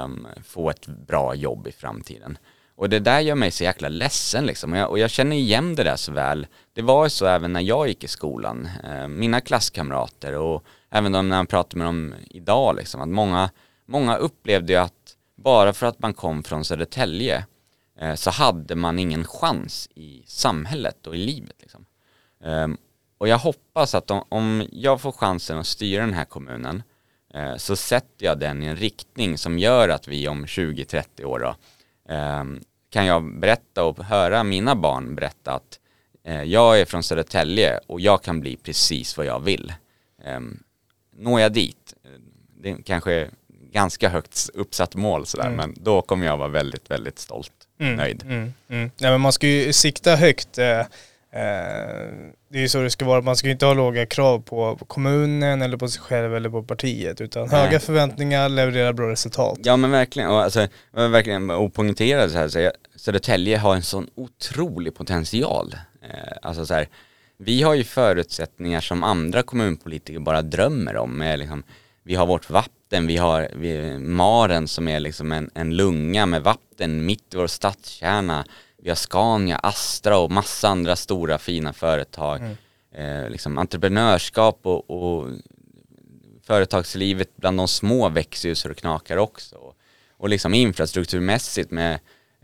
um, 0.05 0.27
få 0.45 0.71
ett 0.71 0.87
bra 0.87 1.35
jobb 1.35 1.67
i 1.67 1.73
framtiden. 1.73 2.39
Och 2.83 2.89
det 2.89 2.99
där 2.99 3.21
gör 3.21 3.35
mig 3.35 3.51
så 3.51 3.65
jäkla 3.65 3.89
ledsen 3.89 4.47
liksom. 4.47 4.73
Och 4.73 4.79
jag, 4.79 4.91
och 4.91 4.99
jag 4.99 5.11
känner 5.11 5.37
igen 5.37 5.75
det 5.75 5.85
där 5.85 5.97
så 5.97 6.13
väl. 6.13 6.47
Det 6.73 6.83
var 6.83 7.05
ju 7.05 7.11
så 7.11 7.27
även 7.27 7.53
när 7.53 7.61
jag 7.61 7.89
gick 7.89 8.05
i 8.05 8.09
skolan. 8.09 8.69
Eh, 8.85 9.09
mina 9.09 9.41
klasskamrater 9.41 10.39
och 10.39 10.65
även 10.91 11.13
de 11.13 11.29
när 11.29 11.37
jag 11.37 11.49
pratar 11.49 11.79
med 11.79 11.87
dem 11.87 12.15
idag 12.31 12.77
liksom. 12.77 13.01
Att 13.01 13.09
många, 13.09 13.51
många 13.87 14.17
upplevde 14.17 14.73
ju 14.73 14.79
att 14.79 15.17
bara 15.37 15.73
för 15.73 15.87
att 15.87 15.99
man 15.99 16.15
kom 16.15 16.43
från 16.43 16.65
Södertälje 16.65 17.45
eh, 18.01 18.15
så 18.15 18.31
hade 18.31 18.75
man 18.75 18.99
ingen 18.99 19.25
chans 19.25 19.89
i 19.95 20.23
samhället 20.27 21.07
och 21.07 21.17
i 21.17 21.19
livet 21.19 21.57
liksom. 21.61 21.87
Eh, 22.45 22.69
och 23.19 23.29
jag 23.29 23.39
hoppas 23.39 23.95
att 23.95 24.11
om, 24.11 24.25
om 24.29 24.69
jag 24.73 25.01
får 25.01 25.13
chansen 25.13 25.59
att 25.59 25.67
styra 25.67 26.01
den 26.01 26.15
här 26.15 26.25
kommunen 26.25 26.83
eh, 27.35 27.57
så 27.57 27.77
sätter 27.77 28.27
jag 28.27 28.39
den 28.39 28.63
i 28.63 28.67
en 28.67 28.77
riktning 28.77 29.39
som 29.39 29.59
gör 29.59 29.89
att 29.89 30.09
vi 30.09 30.29
om 30.29 30.47
20-30 30.47 31.25
år 31.25 31.39
då, 31.39 31.55
ehm, 32.15 32.61
kan 32.93 33.07
jag 33.07 33.39
berätta 33.39 33.85
och 33.85 34.05
höra 34.05 34.45
mina 34.45 34.75
barn 34.75 35.15
berätta 35.15 35.53
att 35.53 35.79
eh, 36.25 36.43
jag 36.43 36.81
är 36.81 36.85
från 36.85 37.03
Södertälje 37.03 37.81
och 37.87 38.01
jag 38.01 38.23
kan 38.23 38.41
bli 38.41 38.57
precis 38.57 39.17
vad 39.17 39.27
jag 39.27 39.41
vill. 39.41 39.73
Eh, 40.25 40.41
når 41.17 41.41
jag 41.41 41.53
dit, 41.53 41.95
det 42.61 42.71
är 42.71 42.83
kanske 42.83 43.29
ganska 43.73 44.09
högt 44.09 44.51
uppsatt 44.55 44.95
mål 44.95 45.27
sådär, 45.27 45.47
mm. 45.47 45.57
men 45.57 45.75
då 45.77 46.03
kommer 46.03 46.27
jag 46.27 46.37
vara 46.37 46.49
väldigt, 46.49 46.91
väldigt 46.91 47.19
stolt, 47.19 47.53
mm, 47.81 47.97
nöjd. 47.97 48.23
Mm, 48.23 48.53
mm. 48.69 48.91
Nej, 48.99 49.11
men 49.11 49.21
man 49.21 49.33
ska 49.33 49.47
ju 49.47 49.73
sikta 49.73 50.17
högt. 50.17 50.59
Eh, 50.59 50.65
Eh, 50.65 50.87
det 51.33 52.59
är 52.59 52.61
ju 52.61 52.69
så 52.69 52.83
det 52.83 52.91
ska 52.91 53.05
vara, 53.05 53.21
man 53.21 53.37
ska 53.37 53.47
ju 53.47 53.53
inte 53.53 53.67
ha 53.67 53.75
låga 53.75 54.07
krav 54.07 54.39
på 54.39 54.79
kommunen 54.87 55.63
eller 55.63 55.77
på 55.77 55.89
sig 55.89 56.03
själv 56.03 56.37
eller 56.37 56.51
på 56.51 56.63
partiet 56.63 57.21
utan 57.21 57.49
Nej. 57.49 57.61
höga 57.61 57.81
förväntningar, 57.81 58.49
leverera 58.49 58.93
bra 58.93 59.11
resultat. 59.11 59.59
Ja 59.63 59.77
men 59.77 59.91
verkligen, 59.91 60.29
och 60.29 60.43
alltså, 60.43 60.67
verkligen 60.93 61.51
och 61.51 61.75
poängtera 61.75 62.29
så 62.29 62.39
här, 62.39 62.49
så 62.49 62.71
Södertälje 62.97 63.59
har 63.59 63.75
en 63.75 63.83
sån 63.83 64.09
otrolig 64.15 64.95
potential. 64.95 65.75
Eh, 66.03 66.33
alltså 66.43 66.67
så 66.67 66.75
här, 66.75 66.89
vi 67.39 67.63
har 67.63 67.75
ju 67.75 67.85
förutsättningar 67.85 68.81
som 68.81 69.03
andra 69.03 69.43
kommunpolitiker 69.43 70.21
bara 70.21 70.43
drömmer 70.43 70.97
om. 70.97 71.19
Med 71.19 71.39
liksom, 71.39 71.63
vi 72.03 72.15
har 72.15 72.27
vårt 72.27 72.51
vatten, 72.51 73.07
vi 73.07 73.17
har 73.17 73.49
vi, 73.57 73.99
Maren 73.99 74.69
som 74.69 74.89
är 74.89 75.01
liksom 75.01 75.33
en, 75.33 75.51
en 75.55 75.77
lunga 75.77 76.27
med 76.27 76.43
vatten 76.43 77.07
mitt 77.07 77.35
i 77.35 77.37
vår 77.37 77.47
stadskärna 77.47 78.45
vi 78.83 78.89
har 78.89 78.97
Scania, 78.97 79.57
Astra 79.57 80.19
och 80.19 80.31
massa 80.31 80.69
andra 80.69 80.97
stora 80.97 81.39
fina 81.39 81.73
företag. 81.73 82.41
Mm. 82.41 82.57
Eh, 82.95 83.31
liksom 83.31 83.59
entreprenörskap 83.59 84.61
och, 84.63 84.91
och, 84.91 85.29
företagslivet 86.43 87.37
bland 87.37 87.59
de 87.59 87.69
små 87.69 88.09
växer 88.09 88.49
ju 88.49 88.55
så 88.55 88.69
det 88.69 88.75
knakar 88.75 89.17
också. 89.17 89.57
Och, 90.19 90.29
liksom 90.29 90.55
infrastrukturmässigt 90.55 91.71
med 91.71 91.93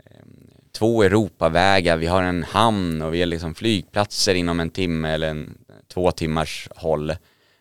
eh, 0.05 0.25
två 0.71 1.03
Europavägar, 1.03 1.97
vi 1.97 2.07
har 2.07 2.23
en 2.23 2.43
hamn 2.43 3.01
och 3.01 3.13
vi 3.13 3.19
har 3.19 3.25
liksom 3.25 3.55
flygplatser 3.55 4.35
inom 4.35 4.59
en 4.59 4.69
timme 4.69 5.09
eller 5.09 5.29
en, 5.29 5.57
två 5.87 6.11
timmars 6.11 6.67
håll. 6.75 7.09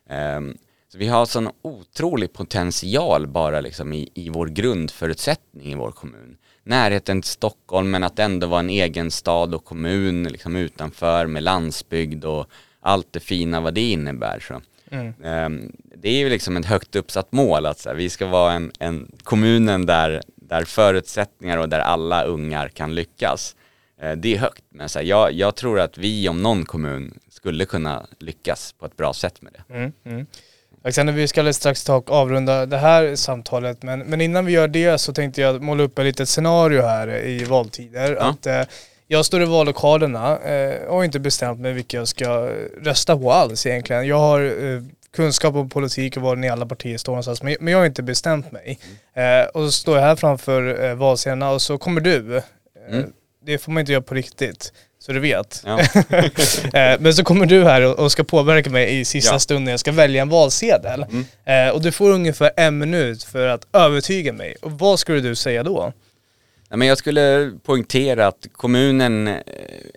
Eh, 0.08 0.40
så 0.92 0.98
vi 0.98 1.08
har 1.08 1.26
sån 1.26 1.50
otrolig 1.62 2.32
potential 2.32 3.26
bara 3.26 3.60
liksom 3.60 3.92
i, 3.92 4.10
i 4.14 4.28
vår 4.28 4.46
grundförutsättning 4.46 5.72
i 5.72 5.74
vår 5.74 5.90
kommun 5.90 6.36
närheten 6.68 7.22
till 7.22 7.30
Stockholm 7.30 7.90
men 7.90 8.04
att 8.04 8.18
ändå 8.18 8.46
vara 8.46 8.60
en 8.60 8.70
egen 8.70 9.10
stad 9.10 9.54
och 9.54 9.64
kommun 9.64 10.24
liksom 10.24 10.56
utanför 10.56 11.26
med 11.26 11.42
landsbygd 11.42 12.24
och 12.24 12.46
allt 12.80 13.06
det 13.10 13.20
fina 13.20 13.60
vad 13.60 13.74
det 13.74 13.90
innebär. 13.90 14.40
Så. 14.40 14.60
Mm. 14.90 15.14
Um, 15.22 15.72
det 15.94 16.08
är 16.08 16.18
ju 16.18 16.28
liksom 16.28 16.56
ett 16.56 16.66
högt 16.66 16.96
uppsatt 16.96 17.32
mål 17.32 17.66
att 17.66 17.78
så 17.78 17.88
här, 17.88 17.96
vi 17.96 18.10
ska 18.10 18.26
vara 18.26 18.52
en, 18.52 18.72
en 18.78 19.12
kommunen 19.22 19.86
där, 19.86 20.22
där 20.36 20.64
förutsättningar 20.64 21.58
och 21.58 21.68
där 21.68 21.80
alla 21.80 22.24
ungar 22.24 22.68
kan 22.68 22.94
lyckas. 22.94 23.56
Uh, 24.02 24.12
det 24.12 24.34
är 24.34 24.38
högt, 24.38 24.64
men 24.68 24.88
så 24.88 24.98
här, 24.98 25.06
jag, 25.06 25.32
jag, 25.32 25.56
tror 25.56 25.80
att 25.80 25.98
vi 25.98 26.28
om 26.28 26.42
någon 26.42 26.64
kommun 26.64 27.18
skulle 27.28 27.64
kunna 27.64 28.06
lyckas 28.18 28.74
på 28.78 28.86
ett 28.86 28.96
bra 28.96 29.12
sätt 29.12 29.42
med 29.42 29.52
det. 29.52 29.74
Mm, 29.74 29.92
mm. 30.04 30.26
Alexander, 30.82 31.12
vi 31.12 31.28
ska 31.28 31.52
strax 31.52 31.84
ta 31.84 31.96
och 31.96 32.10
avrunda 32.10 32.66
det 32.66 32.78
här 32.78 33.16
samtalet, 33.16 33.82
men, 33.82 34.00
men 34.00 34.20
innan 34.20 34.46
vi 34.46 34.52
gör 34.52 34.68
det 34.68 34.98
så 34.98 35.12
tänkte 35.12 35.40
jag 35.40 35.62
måla 35.62 35.82
upp 35.82 35.98
ett 35.98 36.04
litet 36.04 36.28
scenario 36.28 36.82
här 36.82 37.24
i 37.24 37.44
valtider. 37.44 38.16
Ja. 38.20 38.22
Att, 38.22 38.46
eh, 38.46 38.62
jag 39.06 39.24
står 39.24 39.42
i 39.42 39.44
vallokalerna 39.44 40.38
eh, 40.38 40.84
och 40.84 40.96
har 40.96 41.04
inte 41.04 41.20
bestämt 41.20 41.60
mig 41.60 41.72
vilka 41.72 41.96
jag 41.96 42.08
ska 42.08 42.50
rösta 42.82 43.18
på 43.18 43.32
alls 43.32 43.66
egentligen. 43.66 44.06
Jag 44.06 44.18
har 44.18 44.40
eh, 44.40 44.82
kunskap 45.16 45.54
om 45.54 45.68
politik 45.68 46.16
och 46.16 46.22
var 46.22 46.36
ni 46.36 46.48
alla 46.48 46.66
partier 46.66 46.98
står 46.98 47.12
någonstans, 47.12 47.42
men, 47.42 47.56
men 47.60 47.72
jag 47.72 47.78
har 47.78 47.86
inte 47.86 48.02
bestämt 48.02 48.52
mig. 48.52 48.78
Mm. 49.14 49.42
Eh, 49.42 49.48
och 49.48 49.64
så 49.64 49.72
står 49.72 49.96
jag 49.96 50.04
här 50.04 50.16
framför 50.16 50.84
eh, 50.84 50.94
valsedlarna 50.94 51.50
och 51.50 51.62
så 51.62 51.78
kommer 51.78 52.00
du. 52.00 52.36
Eh, 52.36 52.42
mm. 52.90 53.12
Det 53.44 53.58
får 53.58 53.72
man 53.72 53.80
inte 53.80 53.92
göra 53.92 54.02
på 54.02 54.14
riktigt. 54.14 54.72
Så 55.08 55.12
du 55.12 55.20
vet. 55.20 55.62
Ja. 55.66 55.80
Eh, 56.72 57.00
men 57.00 57.14
så 57.14 57.24
kommer 57.24 57.46
du 57.46 57.64
här 57.64 58.00
och 58.00 58.12
ska 58.12 58.24
påverka 58.24 58.70
mig 58.70 59.00
i 59.00 59.04
sista 59.04 59.34
ja. 59.34 59.38
stunden 59.38 59.70
jag 59.70 59.80
ska 59.80 59.92
välja 59.92 60.22
en 60.22 60.28
valsedel. 60.28 61.06
Mm. 61.10 61.24
Eh, 61.44 61.74
och 61.74 61.82
du 61.82 61.92
får 61.92 62.10
ungefär 62.10 62.50
en 62.56 62.78
minut 62.78 63.24
för 63.24 63.48
att 63.48 63.66
övertyga 63.72 64.32
mig. 64.32 64.56
Och 64.62 64.72
vad 64.72 64.98
skulle 64.98 65.20
du 65.20 65.34
säga 65.34 65.62
då? 65.62 65.92
Ja, 66.68 66.76
men 66.76 66.88
jag 66.88 66.98
skulle 66.98 67.52
poängtera 67.62 68.26
att 68.26 68.46
kommunen 68.52 69.28
eh, 69.28 69.34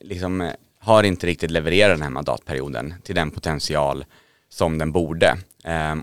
liksom 0.02 0.52
har 0.80 1.04
inte 1.04 1.28
riktigt 1.28 1.52
levererat 1.52 1.96
den 1.96 2.04
här 2.04 2.10
mandatperioden 2.10 2.94
till 3.04 3.16
den 3.16 3.32
potential 3.32 4.06
som 4.50 4.78
den 4.78 4.92
borde. 4.92 5.38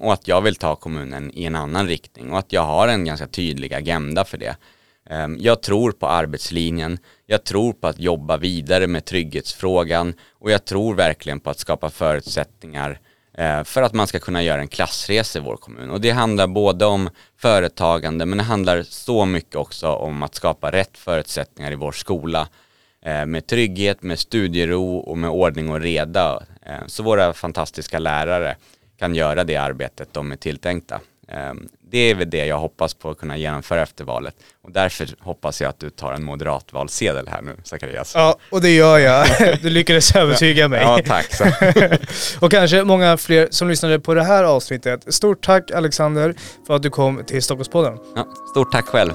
Och 0.00 0.12
att 0.12 0.28
jag 0.28 0.40
vill 0.40 0.56
ta 0.56 0.76
kommunen 0.76 1.30
i 1.34 1.44
en 1.44 1.56
annan 1.56 1.86
riktning 1.86 2.32
och 2.32 2.38
att 2.38 2.52
jag 2.52 2.62
har 2.62 2.88
en 2.88 3.04
ganska 3.04 3.26
tydlig 3.26 3.74
agenda 3.74 4.24
för 4.24 4.38
det. 4.38 4.56
Ehm, 5.10 5.36
jag 5.40 5.62
tror 5.62 5.92
på 5.92 6.06
arbetslinjen, 6.06 6.98
jag 7.30 7.44
tror 7.44 7.72
på 7.72 7.86
att 7.86 7.98
jobba 7.98 8.36
vidare 8.36 8.86
med 8.86 9.04
trygghetsfrågan 9.04 10.14
och 10.32 10.50
jag 10.50 10.64
tror 10.64 10.94
verkligen 10.94 11.40
på 11.40 11.50
att 11.50 11.58
skapa 11.58 11.90
förutsättningar 11.90 13.00
eh, 13.38 13.64
för 13.64 13.82
att 13.82 13.94
man 13.94 14.06
ska 14.06 14.18
kunna 14.18 14.42
göra 14.42 14.60
en 14.60 14.68
klassresa 14.68 15.38
i 15.38 15.42
vår 15.42 15.56
kommun. 15.56 15.90
Och 15.90 16.00
det 16.00 16.10
handlar 16.10 16.46
både 16.46 16.84
om 16.84 17.10
företagande 17.36 18.26
men 18.26 18.38
det 18.38 18.44
handlar 18.44 18.82
så 18.82 19.24
mycket 19.24 19.56
också 19.56 19.88
om 19.88 20.22
att 20.22 20.34
skapa 20.34 20.72
rätt 20.72 20.98
förutsättningar 20.98 21.72
i 21.72 21.74
vår 21.74 21.92
skola 21.92 22.48
eh, 23.04 23.26
med 23.26 23.46
trygghet, 23.46 24.02
med 24.02 24.18
studiero 24.18 24.96
och 24.96 25.18
med 25.18 25.30
ordning 25.30 25.70
och 25.70 25.80
reda. 25.80 26.42
Eh, 26.62 26.86
så 26.86 27.02
våra 27.02 27.32
fantastiska 27.32 27.98
lärare 27.98 28.56
kan 28.98 29.14
göra 29.14 29.44
det 29.44 29.56
arbetet 29.56 30.08
de 30.12 30.32
är 30.32 30.36
tilltänkta. 30.36 31.00
Ehm, 31.28 31.68
det 31.90 31.98
är 31.98 32.14
väl 32.14 32.30
det 32.30 32.46
jag 32.46 32.58
hoppas 32.58 32.94
på 32.94 33.10
att 33.10 33.18
kunna 33.18 33.36
genomföra 33.36 33.82
efter 33.82 34.04
valet. 34.04 34.34
Och 34.62 34.72
därför 34.72 35.08
hoppas 35.20 35.60
jag 35.60 35.68
att 35.68 35.80
du 35.80 35.90
tar 35.90 36.12
en 36.12 36.24
moderat 36.24 36.72
valsedel 36.72 37.28
här 37.28 37.42
nu, 37.42 37.56
Zacharias. 37.64 38.12
Ja, 38.14 38.38
och 38.50 38.60
det 38.60 38.70
gör 38.70 38.98
jag. 38.98 39.26
Du 39.62 39.70
lyckades 39.70 40.16
övertyga 40.16 40.68
mig. 40.68 40.80
Ja, 40.82 41.00
tack. 41.06 41.26
och 42.40 42.50
kanske 42.50 42.84
många 42.84 43.16
fler 43.16 43.48
som 43.50 43.68
lyssnade 43.68 44.00
på 44.00 44.14
det 44.14 44.24
här 44.24 44.44
avsnittet. 44.44 45.14
Stort 45.14 45.44
tack 45.44 45.70
Alexander 45.70 46.34
för 46.66 46.76
att 46.76 46.82
du 46.82 46.90
kom 46.90 47.24
till 47.24 47.42
Stockholmspodden. 47.42 47.98
Ja, 48.16 48.26
stort 48.50 48.72
tack 48.72 48.84
själv. 48.86 49.12